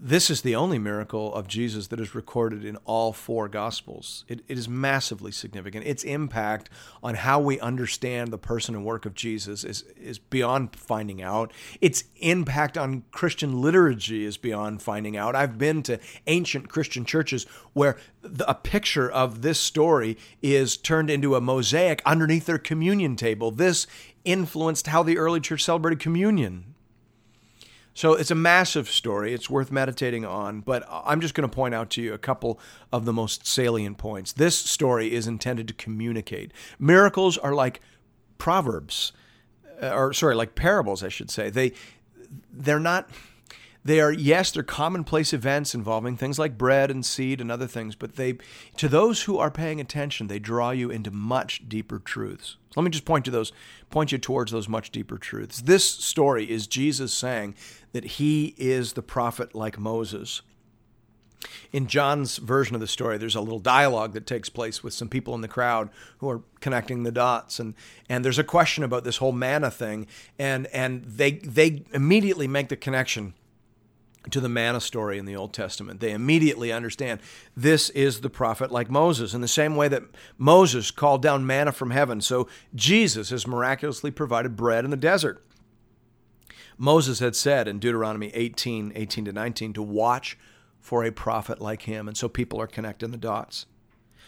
this 0.03 0.31
is 0.31 0.41
the 0.41 0.57
only 0.57 0.79
miracle 0.79 1.35
of 1.35 1.47
Jesus 1.47 1.89
that 1.89 2.01
is 2.01 2.15
recorded 2.15 2.65
in 2.65 2.77
all 2.87 3.13
four 3.13 3.49
Gospels. 3.49 4.25
It, 4.29 4.41
it 4.49 4.57
is 4.57 4.67
massively 4.67 5.31
significant. 5.31 5.87
Its 5.87 6.05
impact 6.05 6.71
on 7.03 7.17
how 7.17 7.39
we 7.39 7.61
understand 7.61 8.33
the 8.33 8.39
person 8.39 8.75
and 8.75 8.85
work 8.85 9.05
of 9.05 9.15
Jesus 9.15 9.63
is, 9.63 9.83
is 9.99 10.19
beyond 10.19 10.75
finding 10.75 11.21
out. 11.21 11.53
Its 11.83 12.05
impact 12.17 12.79
on 12.79 13.05
Christian 13.11 13.61
liturgy 13.61 14.25
is 14.25 14.39
beyond 14.39 14.81
finding 14.81 15.19
out. 15.19 15.37
I've 15.37 15.59
been 15.59 15.83
to 15.83 16.01
ancient 16.27 16.71
Christian 16.71 17.05
churches 17.05 17.45
where 17.75 17.99
the, 18.23 18.49
a 18.49 18.55
picture 18.55 19.11
of 19.11 19.43
this 19.43 19.61
story 19.61 20.17
is 20.41 20.79
turned 20.79 21.11
into 21.11 21.35
a 21.35 21.43
mosaic 21.43 22.01
underneath 22.07 22.47
their 22.47 22.59
communion 22.59 23.17
table. 23.17 23.51
This 23.51 23.87
influenced 24.25 24.87
how 24.87 25.03
the 25.03 25.19
early 25.19 25.41
church 25.41 25.63
celebrated 25.63 26.01
communion. 26.01 26.70
So 27.95 28.15
it's 28.15 28.31
a 28.31 28.37
massive 28.37 28.89
story. 28.89 29.35
It's 29.35 29.51
worth 29.51 29.73
meditating 29.73 30.25
on, 30.25 30.61
but 30.61 30.87
I'm 30.89 31.21
just 31.21 31.35
going 31.35 31.49
to 31.49 31.55
point 31.55 31.75
out 31.75 31.91
to 31.91 32.03
you 32.03 32.15
a 32.15 32.19
couple 32.19 32.61
of 32.93 33.05
the 33.05 33.13
most 33.13 33.47
salient 33.47 33.99
points. 33.99 34.33
This 34.33 34.57
story 34.57 35.13
is 35.13 35.27
intended 35.27 35.69
to 35.69 35.75
communicate. 35.75 36.53
Miracles 36.79 37.37
are 37.37 37.55
like 37.55 37.81
proverbs, 38.39 39.13
uh, 39.83 39.95
or 39.95 40.13
sorry, 40.13 40.35
like 40.35 40.55
parables, 40.55 41.03
I 41.03 41.09
should 41.09 41.31
say. 41.31 41.51
They 41.51 41.73
they're 42.53 42.81
not 42.81 43.11
they 43.85 44.01
are 44.01 44.13
yes 44.13 44.51
they're 44.51 44.63
commonplace 44.63 45.33
events 45.33 45.75
involving 45.75 46.17
things 46.17 46.39
like 46.39 46.59
bread 46.59 46.91
and 46.91 47.05
seed 47.05 47.41
and 47.41 47.51
other 47.51 47.67
things 47.67 47.95
but 47.95 48.17
they 48.17 48.37
to 48.77 48.89
those 48.89 49.23
who 49.23 49.39
are 49.39 49.51
paying 49.51 49.81
attention 49.81 50.27
they 50.27 50.39
draw 50.39 50.71
you 50.71 50.91
into 50.91 51.11
much 51.11 51.69
deeper 51.69 51.99
truths 51.99 52.57
let 52.77 52.85
me 52.85 52.91
just 52.91 53.05
point 53.05 53.25
to 53.25 53.31
those 53.31 53.53
point 53.89 54.13
you 54.13 54.19
towards 54.19 54.53
those 54.53 54.69
much 54.69 54.91
deeper 54.91 55.19
truths 55.19 55.63
this 55.63 55.89
story 55.89 56.51
is 56.51 56.67
jesus 56.67 57.13
saying 57.13 57.55
that 57.93 58.05
he 58.05 58.55
is 58.57 58.95
the 58.95 59.03
prophet 59.03 59.55
like 59.55 59.79
moses 59.79 60.43
in 61.73 61.87
John's 61.87 62.37
version 62.37 62.75
of 62.75 62.81
the 62.81 62.87
story, 62.87 63.19
there's 63.19 63.35
a 63.35 63.41
little 63.41 63.59
dialogue 63.59 64.13
that 64.13 64.27
takes 64.27 64.49
place 64.49 64.83
with 64.83 64.93
some 64.93 65.09
people 65.09 65.35
in 65.35 65.41
the 65.41 65.49
crowd 65.49 65.91
who 66.19 66.29
are 66.29 66.43
connecting 66.61 67.03
the 67.03 67.13
dots, 67.13 67.59
and 67.59 67.75
and 68.09 68.25
there's 68.25 68.39
a 68.39 68.45
question 68.45 68.85
about 68.85 69.05
this 69.05 69.19
whole 69.19 69.33
manna 69.33 69.71
thing, 69.71 70.07
and 70.39 70.67
and 70.69 71.05
they 71.05 71.33
they 71.33 71.85
immediately 71.93 72.47
make 72.47 72.69
the 72.69 72.77
connection 72.77 73.35
to 74.31 74.41
the 74.41 74.51
manna 74.51 74.81
story 74.81 75.17
in 75.17 75.25
the 75.25 75.35
Old 75.35 75.55
Testament. 75.55 76.01
They 76.01 76.13
immediately 76.13 76.71
understand 76.73 77.21
this 77.57 77.89
is 77.91 78.21
the 78.21 78.29
prophet 78.29 78.71
like 78.71 78.91
Moses, 78.91 79.33
in 79.33 79.41
the 79.41 79.49
same 79.49 79.77
way 79.77 79.89
that 79.89 80.03
Moses 80.37 80.91
called 80.91 81.23
down 81.23 81.47
manna 81.47 81.73
from 81.73 81.91
heaven. 81.91 82.21
So 82.21 82.47
Jesus 82.75 83.31
has 83.31 83.47
miraculously 83.47 84.11
provided 84.11 84.57
bread 84.57 84.85
in 84.85 84.91
the 84.91 84.97
desert. 84.97 85.43
Moses 86.81 87.19
had 87.19 87.37
said 87.37 87.69
in 87.69 87.79
Deuteronomy 87.79 88.31
18 88.33 88.93
18 88.95 89.27
to 89.27 89.33
19 89.33 89.75
to 89.75 89.83
watch 89.83 90.39
for 90.81 91.05
a 91.05 91.13
prophet 91.13 91.61
like 91.61 91.83
him. 91.83 92.09
And 92.09 92.17
so 92.17 92.27
people 92.27 92.59
are 92.59 92.67
connecting 92.67 93.11
the 93.11 93.19
dots. 93.19 93.67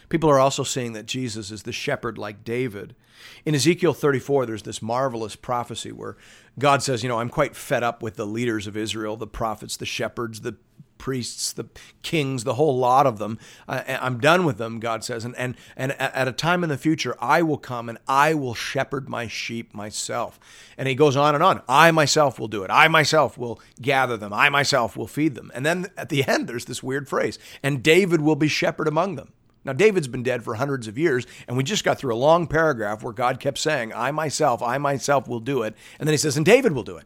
People 0.07 0.29
are 0.29 0.39
also 0.39 0.63
seeing 0.63 0.93
that 0.93 1.07
Jesus 1.07 1.49
is 1.49 1.63
the 1.63 1.71
shepherd 1.71 2.19
like 2.19 2.43
David. 2.43 2.95
In 3.43 3.55
Ezekiel 3.55 3.95
34, 3.95 4.45
there's 4.45 4.61
this 4.61 4.83
marvelous 4.83 5.35
prophecy 5.35 5.91
where 5.91 6.15
God 6.59 6.83
says, 6.83 7.01
You 7.01 7.09
know, 7.09 7.19
I'm 7.19 7.29
quite 7.29 7.55
fed 7.55 7.81
up 7.81 8.03
with 8.03 8.17
the 8.17 8.27
leaders 8.27 8.67
of 8.67 8.77
Israel, 8.77 9.17
the 9.17 9.25
prophets, 9.25 9.75
the 9.75 9.87
shepherds, 9.87 10.41
the 10.41 10.55
priests, 11.03 11.51
the 11.51 11.65
kings, 12.01 12.45
the 12.45 12.53
whole 12.53 12.77
lot 12.77 13.05
of 13.05 13.19
them. 13.19 13.37
I'm 13.67 14.21
done 14.21 14.45
with 14.45 14.57
them, 14.57 14.79
God 14.79 15.03
says. 15.03 15.25
And, 15.25 15.35
and, 15.35 15.57
and 15.75 15.91
at 15.99 16.29
a 16.29 16.31
time 16.31 16.63
in 16.63 16.69
the 16.69 16.77
future, 16.77 17.13
I 17.19 17.41
will 17.41 17.57
come 17.57 17.89
and 17.89 17.97
I 18.07 18.33
will 18.35 18.53
shepherd 18.53 19.09
my 19.09 19.27
sheep 19.27 19.73
myself. 19.73 20.39
And 20.77 20.87
he 20.87 20.95
goes 20.95 21.17
on 21.17 21.35
and 21.35 21.43
on. 21.43 21.61
I 21.67 21.91
myself 21.91 22.39
will 22.39 22.47
do 22.47 22.63
it. 22.63 22.71
I 22.71 22.87
myself 22.87 23.37
will 23.37 23.59
gather 23.81 24.15
them. 24.15 24.31
I 24.31 24.47
myself 24.47 24.95
will 24.95 25.07
feed 25.07 25.35
them. 25.35 25.51
And 25.53 25.65
then 25.65 25.87
at 25.97 26.07
the 26.07 26.23
end, 26.27 26.47
there's 26.47 26.63
this 26.63 26.81
weird 26.81 27.09
phrase, 27.09 27.37
and 27.61 27.83
David 27.83 28.21
will 28.21 28.37
be 28.37 28.47
shepherd 28.47 28.87
among 28.87 29.17
them. 29.17 29.33
Now, 29.65 29.73
David's 29.73 30.07
been 30.07 30.23
dead 30.23 30.41
for 30.41 30.55
hundreds 30.55 30.87
of 30.87 30.97
years, 30.97 31.27
and 31.49 31.57
we 31.57 31.65
just 31.65 31.83
got 31.83 31.97
through 31.97 32.15
a 32.15 32.15
long 32.15 32.47
paragraph 32.47 33.03
where 33.03 33.11
God 33.11 33.41
kept 33.41 33.57
saying, 33.57 33.91
I 33.93 34.11
myself, 34.11 34.63
I 34.63 34.77
myself 34.77 35.27
will 35.27 35.41
do 35.41 35.63
it. 35.63 35.75
And 35.99 36.07
then 36.07 36.13
he 36.13 36.17
says, 36.17 36.37
and 36.37 36.45
David 36.45 36.71
will 36.71 36.83
do 36.83 36.95
it. 36.95 37.05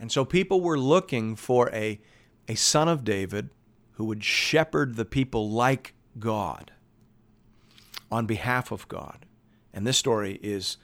And 0.00 0.10
so 0.10 0.24
people 0.24 0.60
were 0.60 0.78
looking 0.78 1.36
for 1.36 1.70
a, 1.72 2.00
a 2.48 2.54
son 2.54 2.88
of 2.88 3.04
David 3.04 3.50
who 3.92 4.04
would 4.04 4.24
shepherd 4.24 4.96
the 4.96 5.04
people 5.04 5.50
like 5.50 5.94
God 6.18 6.72
on 8.10 8.26
behalf 8.26 8.70
of 8.70 8.86
God. 8.88 9.26
And 9.72 9.86
this 9.86 9.98
story 9.98 10.38
is, 10.42 10.76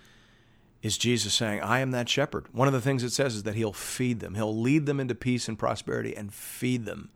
is 0.82 0.98
Jesus 0.98 1.34
saying, 1.34 1.60
I 1.60 1.80
am 1.80 1.90
that 1.92 2.08
shepherd. 2.08 2.46
One 2.52 2.68
of 2.68 2.74
the 2.74 2.80
things 2.80 3.04
it 3.04 3.10
says 3.10 3.34
is 3.34 3.42
that 3.44 3.54
he'll 3.54 3.72
feed 3.72 4.20
them, 4.20 4.34
he'll 4.34 4.56
lead 4.56 4.86
them 4.86 5.00
into 5.00 5.14
peace 5.14 5.48
and 5.48 5.58
prosperity 5.58 6.16
and 6.16 6.32
feed 6.32 6.84
them. 6.84 7.10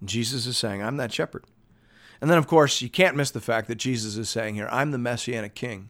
And 0.00 0.08
Jesus 0.08 0.46
is 0.46 0.56
saying, 0.56 0.82
I'm 0.82 0.96
that 0.96 1.12
shepherd. 1.12 1.44
And 2.20 2.30
then, 2.30 2.38
of 2.38 2.46
course, 2.46 2.80
you 2.80 2.88
can't 2.88 3.16
miss 3.16 3.32
the 3.32 3.40
fact 3.40 3.66
that 3.68 3.74
Jesus 3.76 4.16
is 4.16 4.30
saying 4.30 4.54
here, 4.54 4.68
I'm 4.70 4.92
the 4.92 4.98
Messianic 4.98 5.54
King. 5.54 5.88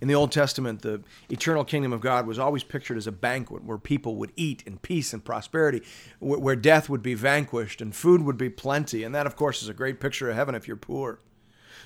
In 0.00 0.08
the 0.08 0.14
Old 0.14 0.32
Testament, 0.32 0.82
the 0.82 1.02
eternal 1.28 1.64
kingdom 1.64 1.92
of 1.92 2.00
God 2.00 2.26
was 2.26 2.38
always 2.38 2.64
pictured 2.64 2.96
as 2.96 3.06
a 3.06 3.12
banquet 3.12 3.64
where 3.64 3.78
people 3.78 4.16
would 4.16 4.32
eat 4.34 4.62
in 4.66 4.78
peace 4.78 5.12
and 5.12 5.24
prosperity, 5.24 5.82
where 6.20 6.56
death 6.56 6.88
would 6.88 7.02
be 7.02 7.14
vanquished 7.14 7.82
and 7.82 7.94
food 7.94 8.22
would 8.22 8.38
be 8.38 8.48
plenty. 8.48 9.04
And 9.04 9.14
that, 9.14 9.26
of 9.26 9.36
course, 9.36 9.62
is 9.62 9.68
a 9.68 9.74
great 9.74 10.00
picture 10.00 10.30
of 10.30 10.36
heaven 10.36 10.54
if 10.54 10.66
you're 10.66 10.76
poor. 10.76 11.20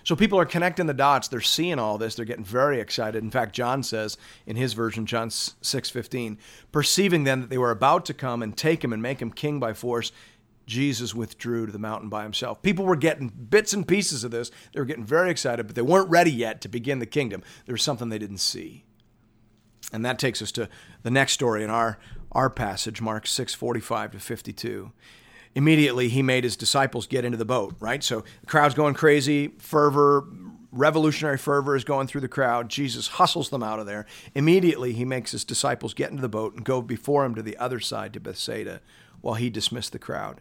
So 0.05 0.15
people 0.15 0.39
are 0.39 0.45
connecting 0.45 0.87
the 0.87 0.93
dots. 0.93 1.29
They're 1.29 1.41
seeing 1.41 1.79
all 1.79 1.97
this. 1.97 2.15
They're 2.15 2.27
getting 2.27 2.45
very 2.45 2.79
excited. 2.79 3.23
In 3.23 3.31
fact, 3.31 3.55
John 3.55 3.83
says 3.83 4.19
in 4.47 4.57
his 4.57 4.75
version, 4.75 5.07
John 5.07 5.31
6:15, 5.31 6.37
perceiving 6.73 7.25
then 7.25 7.41
that 7.41 7.51
they 7.51 7.59
were 7.59 7.71
about 7.71 8.05
to 8.07 8.15
come 8.15 8.43
and 8.43 8.55
take 8.55 8.85
him 8.85 8.93
and 8.93 9.01
make 9.01 9.23
him 9.23 9.31
king 9.31 9.59
by 9.59 9.73
force, 9.73 10.13
Jesus 10.67 11.15
withdrew 11.15 11.67
to 11.67 11.73
the 11.73 11.79
mountain 11.79 12.09
by 12.09 12.23
himself. 12.23 12.63
People 12.63 12.85
were 12.85 12.97
getting 12.97 13.29
bits 13.29 13.73
and 13.73 13.87
pieces 13.87 14.25
of 14.25 14.31
this. 14.31 14.51
They 14.73 14.81
were 14.81 14.87
getting 14.87 15.05
very 15.05 15.31
excited, 15.31 15.67
but 15.67 15.77
they 15.77 15.83
weren't 15.83 16.11
ready 16.11 16.33
yet 16.33 16.61
to 16.63 16.69
begin 16.69 16.99
the 16.99 17.07
kingdom. 17.07 17.43
There 17.67 17.75
was 17.75 17.83
something 17.83 18.09
they 18.09 18.19
didn't 18.19 18.39
see. 18.39 18.85
And 19.93 20.05
that 20.05 20.19
takes 20.19 20.41
us 20.41 20.51
to 20.53 20.69
the 21.03 21.11
next 21.11 21.33
story 21.33 21.63
in 21.63 21.71
our, 21.71 21.99
our 22.33 22.51
passage, 22.51 23.01
Mark 23.01 23.27
6 23.27 23.55
45 23.55 24.13
to 24.13 24.19
52. 24.19 24.93
Immediately, 25.55 26.09
he 26.09 26.23
made 26.23 26.43
his 26.43 26.57
disciples 26.57 27.07
get 27.07 27.25
into 27.25 27.39
the 27.39 27.45
boat, 27.45 27.77
right? 27.79 28.03
So 28.03 28.25
the 28.41 28.47
crowd's 28.47 28.75
going 28.75 28.95
crazy, 28.95 29.49
fervor, 29.59 30.27
revolutionary 30.73 31.39
fervor 31.39 31.77
is 31.77 31.85
going 31.85 32.09
through 32.09 32.23
the 32.23 32.29
crowd. 32.29 32.69
Jesus 32.69 33.07
hustles 33.07 33.51
them 33.51 33.63
out 33.63 33.79
of 33.79 33.87
there. 33.87 34.07
Immediately, 34.35 34.95
he 34.95 35.05
makes 35.05 35.31
his 35.31 35.45
disciples 35.45 35.95
get 35.95 36.11
into 36.11 36.23
the 36.23 36.29
boat 36.29 36.55
and 36.55 36.65
go 36.65 36.83
before 36.83 37.25
him 37.25 37.35
to 37.37 37.43
the 37.43 37.57
other 37.59 37.79
side 37.79 38.13
to 38.15 38.21
Bethsaida 38.21 38.81
while 39.21 39.35
he 39.35 39.49
dismissed 39.49 39.93
the 39.93 39.99
crowd. 39.99 40.41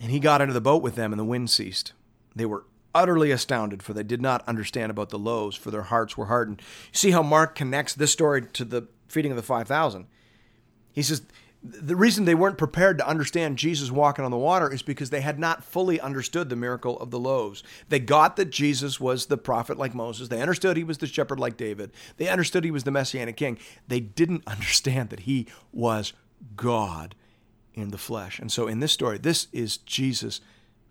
And 0.00 0.10
he 0.10 0.18
got 0.18 0.40
into 0.40 0.54
the 0.54 0.60
boat 0.60 0.82
with 0.82 0.96
them, 0.96 1.12
and 1.12 1.20
the 1.20 1.24
wind 1.24 1.50
ceased. 1.50 1.92
They 2.34 2.46
were 2.46 2.64
utterly 2.94 3.30
astounded, 3.30 3.82
for 3.82 3.92
they 3.92 4.02
did 4.02 4.22
not 4.22 4.46
understand 4.48 4.90
about 4.90 5.10
the 5.10 5.18
loaves, 5.18 5.56
for 5.56 5.70
their 5.70 5.82
hearts 5.82 6.16
were 6.16 6.26
hardened. 6.26 6.60
You 6.92 6.98
see 6.98 7.10
how 7.10 7.22
Mark 7.22 7.54
connects 7.54 7.94
this 7.94 8.12
story 8.12 8.42
to 8.42 8.64
the 8.64 8.88
feeding 9.08 9.32
of 9.32 9.36
the 9.36 9.42
5,000. 9.42 10.06
He 10.92 11.02
says, 11.02 11.22
the 11.64 11.96
reason 11.96 12.26
they 12.26 12.34
weren't 12.34 12.58
prepared 12.58 12.98
to 12.98 13.08
understand 13.08 13.56
Jesus 13.56 13.90
walking 13.90 14.24
on 14.24 14.30
the 14.30 14.36
water 14.36 14.70
is 14.70 14.82
because 14.82 15.08
they 15.08 15.22
had 15.22 15.38
not 15.38 15.64
fully 15.64 15.98
understood 15.98 16.50
the 16.50 16.56
miracle 16.56 17.00
of 17.00 17.10
the 17.10 17.18
loaves. 17.18 17.62
They 17.88 17.98
got 17.98 18.36
that 18.36 18.50
Jesus 18.50 19.00
was 19.00 19.26
the 19.26 19.38
prophet 19.38 19.78
like 19.78 19.94
Moses. 19.94 20.28
They 20.28 20.42
understood 20.42 20.76
he 20.76 20.84
was 20.84 20.98
the 20.98 21.06
shepherd 21.06 21.40
like 21.40 21.56
David. 21.56 21.90
They 22.18 22.28
understood 22.28 22.64
he 22.64 22.70
was 22.70 22.84
the 22.84 22.90
messianic 22.90 23.38
king. 23.38 23.58
They 23.88 24.00
didn't 24.00 24.44
understand 24.46 25.08
that 25.08 25.20
he 25.20 25.46
was 25.72 26.12
God 26.54 27.14
in 27.74 27.90
the 27.90 27.98
flesh. 27.98 28.38
And 28.38 28.50
so 28.50 28.66
in 28.66 28.80
this 28.80 28.92
story, 28.92 29.18
this 29.18 29.48
is 29.52 29.76
Jesus 29.78 30.40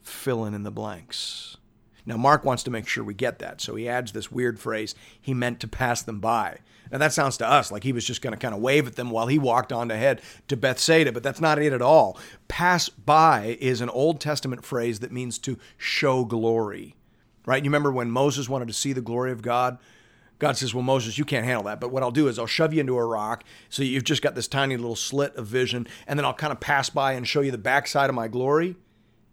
filling 0.01 0.53
in 0.53 0.63
the 0.63 0.71
blanks. 0.71 1.57
Now, 2.05 2.17
Mark 2.17 2.43
wants 2.43 2.63
to 2.63 2.71
make 2.71 2.87
sure 2.87 3.03
we 3.03 3.13
get 3.13 3.39
that. 3.39 3.61
So 3.61 3.75
he 3.75 3.87
adds 3.87 4.11
this 4.11 4.31
weird 4.31 4.59
phrase, 4.59 4.93
he 5.19 5.33
meant 5.33 5.59
to 5.61 5.67
pass 5.67 6.01
them 6.01 6.19
by. 6.19 6.59
Now, 6.91 6.97
that 6.97 7.13
sounds 7.13 7.37
to 7.37 7.49
us 7.49 7.71
like 7.71 7.83
he 7.83 7.93
was 7.93 8.05
just 8.05 8.21
going 8.21 8.33
to 8.33 8.39
kind 8.39 8.53
of 8.53 8.61
wave 8.61 8.85
at 8.87 8.97
them 8.97 9.09
while 9.09 9.27
he 9.27 9.39
walked 9.39 9.71
on 9.71 9.89
ahead 9.89 10.21
to 10.49 10.57
Bethsaida, 10.57 11.11
but 11.11 11.23
that's 11.23 11.41
not 11.41 11.59
it 11.59 11.73
at 11.73 11.81
all. 11.81 12.19
Pass 12.47 12.89
by 12.89 13.57
is 13.59 13.81
an 13.81 13.89
Old 13.89 14.19
Testament 14.19 14.65
phrase 14.65 14.99
that 14.99 15.11
means 15.11 15.39
to 15.39 15.57
show 15.77 16.25
glory, 16.25 16.95
right? 17.45 17.63
You 17.63 17.69
remember 17.69 17.91
when 17.91 18.11
Moses 18.11 18.49
wanted 18.49 18.67
to 18.67 18.73
see 18.73 18.93
the 18.93 19.01
glory 19.01 19.31
of 19.31 19.41
God? 19.41 19.79
God 20.43 20.57
says, 20.57 20.73
Well, 20.73 20.83
Moses, 20.83 21.17
you 21.17 21.23
can't 21.23 21.45
handle 21.45 21.63
that. 21.63 21.79
But 21.79 21.93
what 21.93 22.03
I'll 22.03 22.11
do 22.11 22.27
is 22.27 22.37
I'll 22.37 22.45
shove 22.45 22.73
you 22.73 22.81
into 22.81 22.97
a 22.97 23.05
rock. 23.05 23.45
So 23.69 23.81
you've 23.81 24.03
just 24.03 24.21
got 24.21 24.35
this 24.35 24.49
tiny 24.49 24.75
little 24.75 24.97
slit 24.97 25.33
of 25.37 25.47
vision. 25.47 25.87
And 26.05 26.19
then 26.19 26.25
I'll 26.25 26.33
kind 26.33 26.51
of 26.51 26.59
pass 26.59 26.89
by 26.89 27.13
and 27.13 27.25
show 27.25 27.39
you 27.39 27.49
the 27.49 27.57
backside 27.57 28.09
of 28.09 28.15
my 28.15 28.27
glory. 28.27 28.75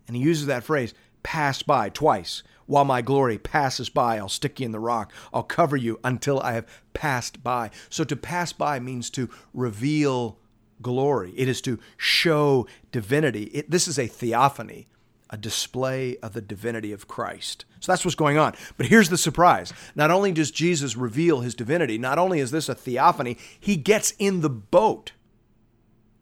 And 0.07 0.17
he 0.17 0.23
uses 0.23 0.47
that 0.47 0.63
phrase, 0.63 0.95
pass 1.25 1.65
by, 1.65 1.89
twice. 1.89 2.45
While 2.67 2.85
my 2.85 3.03
glory 3.03 3.39
passes 3.39 3.89
by, 3.89 4.19
I'll 4.19 4.29
stick 4.29 4.61
you 4.61 4.67
in 4.67 4.71
the 4.71 4.79
rock. 4.79 5.13
I'll 5.35 5.43
cover 5.43 5.77
you 5.77 5.99
until 6.05 6.39
I 6.39 6.53
have 6.53 6.69
passed 6.95 7.43
by. 7.43 7.73
So 7.89 8.05
to 8.05 8.15
pass 8.15 8.53
by 8.53 8.79
means 8.79 9.11
to 9.11 9.29
reveal 9.53 10.39
glory, 10.81 11.35
it 11.37 11.49
is 11.49 11.61
to 11.63 11.81
show 11.97 12.69
divinity. 12.93 13.47
It, 13.47 13.69
this 13.69 13.89
is 13.89 13.99
a 13.99 14.07
theophany, 14.07 14.87
a 15.31 15.37
display 15.37 16.17
of 16.19 16.33
the 16.33 16.41
divinity 16.41 16.93
of 16.93 17.09
Christ. 17.09 17.65
So 17.79 17.91
that's 17.91 18.05
what's 18.05 18.15
going 18.15 18.37
on. 18.37 18.55
But 18.77 18.87
here's 18.87 19.09
the 19.09 19.17
surprise. 19.17 19.73
Not 19.95 20.11
only 20.11 20.33
does 20.33 20.51
Jesus 20.51 20.97
reveal 20.97 21.41
his 21.41 21.55
divinity, 21.55 21.97
not 21.97 22.19
only 22.19 22.41
is 22.41 22.51
this 22.51 22.69
a 22.69 22.75
theophany, 22.75 23.39
he 23.59 23.77
gets 23.77 24.13
in 24.19 24.41
the 24.41 24.51
boat. 24.51 25.13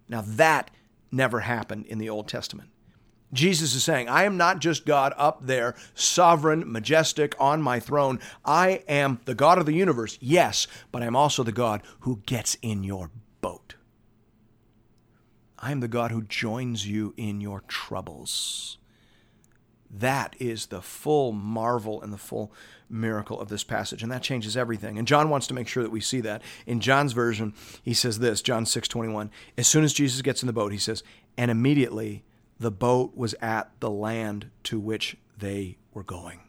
Now 0.08 0.22
that 0.24 0.70
never 1.10 1.40
happened 1.40 1.86
in 1.86 1.98
the 1.98 2.10
Old 2.10 2.28
Testament. 2.28 2.70
Jesus 3.32 3.74
is 3.74 3.84
saying, 3.84 4.08
I 4.08 4.24
am 4.24 4.38
not 4.38 4.58
just 4.58 4.86
God 4.86 5.12
up 5.16 5.46
there, 5.46 5.74
sovereign, 5.94 6.70
majestic, 6.70 7.34
on 7.38 7.60
my 7.60 7.78
throne. 7.78 8.20
I 8.44 8.82
am 8.88 9.20
the 9.26 9.34
God 9.34 9.58
of 9.58 9.66
the 9.66 9.74
universe, 9.74 10.16
yes, 10.20 10.66
but 10.90 11.02
I'm 11.02 11.16
also 11.16 11.42
the 11.42 11.52
God 11.52 11.82
who 12.00 12.22
gets 12.24 12.56
in 12.62 12.84
your 12.84 13.10
boat. 13.42 13.74
I 15.58 15.72
am 15.72 15.80
the 15.80 15.88
God 15.88 16.10
who 16.10 16.22
joins 16.22 16.86
you 16.86 17.12
in 17.16 17.40
your 17.40 17.62
troubles. 17.68 18.78
That 19.90 20.36
is 20.38 20.66
the 20.66 20.82
full 20.82 21.32
marvel 21.32 22.02
and 22.02 22.12
the 22.12 22.18
full 22.18 22.52
miracle 22.90 23.40
of 23.40 23.48
this 23.48 23.64
passage, 23.64 24.02
and 24.02 24.12
that 24.12 24.22
changes 24.22 24.56
everything. 24.56 24.98
And 24.98 25.08
John 25.08 25.30
wants 25.30 25.46
to 25.46 25.54
make 25.54 25.68
sure 25.68 25.82
that 25.82 25.92
we 25.92 26.00
see 26.00 26.20
that. 26.20 26.42
In 26.66 26.80
John's 26.80 27.12
version, 27.12 27.54
he 27.82 27.94
says 27.94 28.18
this, 28.18 28.42
John 28.42 28.66
6 28.66 28.88
21. 28.88 29.30
As 29.56 29.66
soon 29.66 29.84
as 29.84 29.92
Jesus 29.92 30.22
gets 30.22 30.42
in 30.42 30.46
the 30.46 30.52
boat, 30.52 30.72
he 30.72 30.78
says, 30.78 31.02
and 31.36 31.50
immediately 31.50 32.24
the 32.58 32.70
boat 32.70 33.16
was 33.16 33.34
at 33.40 33.70
the 33.80 33.90
land 33.90 34.50
to 34.64 34.78
which 34.78 35.16
they 35.36 35.78
were 35.94 36.02
going. 36.02 36.40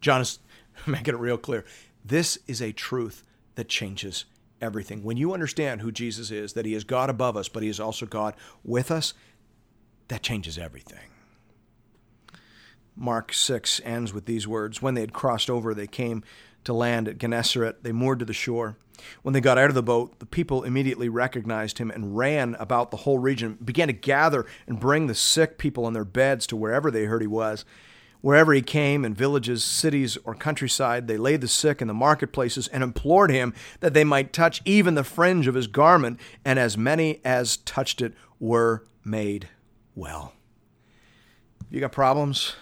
John 0.00 0.20
is 0.20 0.38
making 0.86 1.14
it 1.14 1.20
real 1.20 1.38
clear. 1.38 1.64
This 2.04 2.38
is 2.46 2.60
a 2.60 2.72
truth 2.72 3.22
that 3.54 3.68
changes 3.68 4.26
everything. 4.60 5.02
When 5.02 5.16
you 5.16 5.32
understand 5.32 5.80
who 5.80 5.92
Jesus 5.92 6.30
is, 6.30 6.52
that 6.52 6.66
he 6.66 6.74
is 6.74 6.84
God 6.84 7.10
above 7.10 7.36
us, 7.36 7.48
but 7.48 7.62
he 7.62 7.68
is 7.68 7.80
also 7.80 8.06
God 8.06 8.34
with 8.64 8.90
us, 8.90 9.14
that 10.08 10.22
changes 10.22 10.58
everything. 10.58 10.98
Mark 12.96 13.32
6 13.32 13.80
ends 13.84 14.12
with 14.12 14.24
these 14.26 14.48
words 14.48 14.80
When 14.80 14.94
they 14.94 15.02
had 15.02 15.12
crossed 15.12 15.50
over, 15.50 15.74
they 15.74 15.86
came 15.86 16.24
to 16.64 16.72
land 16.72 17.08
at 17.08 17.18
Gennesaret. 17.18 17.82
They 17.82 17.92
moored 17.92 18.18
to 18.18 18.24
the 18.24 18.32
shore. 18.32 18.76
When 19.22 19.34
they 19.34 19.40
got 19.40 19.58
out 19.58 19.68
of 19.68 19.74
the 19.74 19.82
boat, 19.82 20.18
the 20.18 20.26
people 20.26 20.64
immediately 20.64 21.08
recognized 21.08 21.78
him 21.78 21.90
and 21.90 22.16
ran 22.16 22.56
about 22.58 22.90
the 22.90 22.98
whole 22.98 23.18
region, 23.18 23.58
began 23.64 23.88
to 23.88 23.92
gather 23.92 24.46
and 24.66 24.80
bring 24.80 25.06
the 25.06 25.14
sick 25.14 25.58
people 25.58 25.84
on 25.84 25.92
their 25.92 26.04
beds 26.04 26.46
to 26.48 26.56
wherever 26.56 26.90
they 26.90 27.04
heard 27.04 27.20
he 27.20 27.28
was. 27.28 27.64
Wherever 28.22 28.52
he 28.52 28.62
came, 28.62 29.04
in 29.04 29.14
villages, 29.14 29.62
cities, 29.62 30.16
or 30.24 30.34
countryside, 30.34 31.06
they 31.06 31.18
laid 31.18 31.42
the 31.42 31.48
sick 31.48 31.80
in 31.80 31.88
the 31.88 31.94
marketplaces 31.94 32.66
and 32.68 32.82
implored 32.82 33.30
him 33.30 33.54
that 33.80 33.94
they 33.94 34.02
might 34.02 34.32
touch 34.32 34.62
even 34.64 34.94
the 34.94 35.04
fringe 35.04 35.46
of 35.46 35.54
his 35.54 35.66
garment, 35.66 36.18
and 36.44 36.58
as 36.58 36.76
many 36.76 37.20
as 37.24 37.58
touched 37.58 38.00
it 38.00 38.14
were 38.40 38.84
made 39.04 39.48
well. 39.94 40.32
You 41.70 41.80
got 41.80 41.92
problems? 41.92 42.56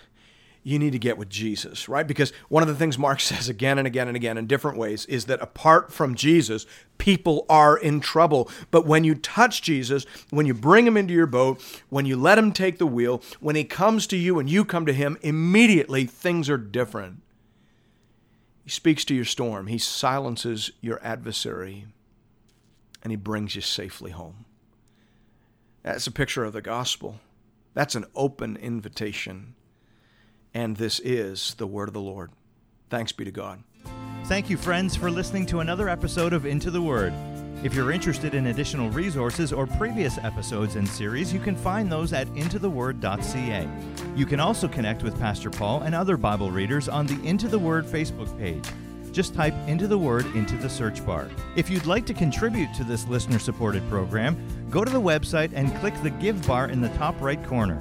You 0.66 0.78
need 0.78 0.92
to 0.92 0.98
get 0.98 1.18
with 1.18 1.28
Jesus, 1.28 1.90
right? 1.90 2.06
Because 2.06 2.32
one 2.48 2.62
of 2.62 2.68
the 2.68 2.74
things 2.74 2.98
Mark 2.98 3.20
says 3.20 3.48
again 3.48 3.78
and 3.78 3.86
again 3.86 4.08
and 4.08 4.16
again 4.16 4.38
in 4.38 4.46
different 4.46 4.78
ways 4.78 5.04
is 5.06 5.26
that 5.26 5.40
apart 5.40 5.92
from 5.92 6.14
Jesus, 6.16 6.66
people 6.98 7.44
are 7.48 7.76
in 7.76 8.00
trouble. 8.00 8.50
But 8.70 8.86
when 8.86 9.04
you 9.04 9.14
touch 9.14 9.62
Jesus, 9.62 10.06
when 10.30 10.46
you 10.46 10.54
bring 10.54 10.86
him 10.86 10.96
into 10.96 11.14
your 11.14 11.26
boat, 11.26 11.62
when 11.90 12.06
you 12.06 12.16
let 12.16 12.38
him 12.38 12.50
take 12.50 12.78
the 12.78 12.86
wheel, 12.86 13.22
when 13.38 13.54
he 13.54 13.64
comes 13.64 14.06
to 14.08 14.16
you 14.16 14.38
and 14.38 14.48
you 14.50 14.64
come 14.64 14.86
to 14.86 14.92
him, 14.94 15.18
immediately 15.20 16.06
things 16.06 16.48
are 16.48 16.58
different. 16.58 17.20
He 18.64 18.70
speaks 18.70 19.04
to 19.04 19.14
your 19.14 19.26
storm, 19.26 19.66
he 19.66 19.76
silences 19.76 20.70
your 20.80 20.98
adversary, 21.04 21.84
and 23.02 23.12
he 23.12 23.16
brings 23.16 23.54
you 23.54 23.60
safely 23.60 24.12
home. 24.12 24.46
That's 25.82 26.06
a 26.06 26.10
picture 26.10 26.44
of 26.44 26.54
the 26.54 26.62
gospel. 26.62 27.20
That's 27.74 27.94
an 27.94 28.06
open 28.14 28.56
invitation 28.56 29.54
and 30.54 30.76
this 30.76 31.00
is 31.00 31.54
the 31.54 31.66
word 31.66 31.88
of 31.88 31.94
the 31.94 32.00
Lord. 32.00 32.30
Thanks 32.88 33.12
be 33.12 33.24
to 33.24 33.32
God. 33.32 33.62
Thank 34.24 34.48
you, 34.48 34.56
friends, 34.56 34.96
for 34.96 35.10
listening 35.10 35.44
to 35.46 35.60
another 35.60 35.88
episode 35.88 36.32
of 36.32 36.46
Into 36.46 36.70
the 36.70 36.80
Word. 36.80 37.12
If 37.62 37.74
you're 37.74 37.92
interested 37.92 38.34
in 38.34 38.46
additional 38.46 38.90
resources 38.90 39.52
or 39.52 39.66
previous 39.66 40.16
episodes 40.18 40.76
and 40.76 40.86
series, 40.88 41.32
you 41.32 41.40
can 41.40 41.56
find 41.56 41.90
those 41.90 42.12
at 42.12 42.26
intotheword.ca. 42.28 43.68
You 44.16 44.26
can 44.26 44.40
also 44.40 44.68
connect 44.68 45.02
with 45.02 45.18
Pastor 45.18 45.50
Paul 45.50 45.82
and 45.82 45.94
other 45.94 46.16
Bible 46.16 46.50
readers 46.50 46.88
on 46.88 47.06
the 47.06 47.20
Into 47.26 47.48
the 47.48 47.58
Word 47.58 47.84
Facebook 47.84 48.38
page. 48.38 48.64
Just 49.12 49.34
type 49.34 49.54
Into 49.66 49.86
the 49.86 49.98
Word 49.98 50.26
into 50.34 50.56
the 50.56 50.68
search 50.68 51.04
bar. 51.06 51.30
If 51.54 51.70
you'd 51.70 51.86
like 51.86 52.06
to 52.06 52.14
contribute 52.14 52.72
to 52.74 52.84
this 52.84 53.06
listener 53.06 53.38
supported 53.38 53.88
program, 53.88 54.36
go 54.70 54.84
to 54.84 54.90
the 54.90 55.00
website 55.00 55.52
and 55.54 55.74
click 55.76 55.94
the 56.02 56.10
Give 56.10 56.46
bar 56.46 56.68
in 56.68 56.80
the 56.80 56.88
top 56.90 57.20
right 57.20 57.42
corner. 57.46 57.80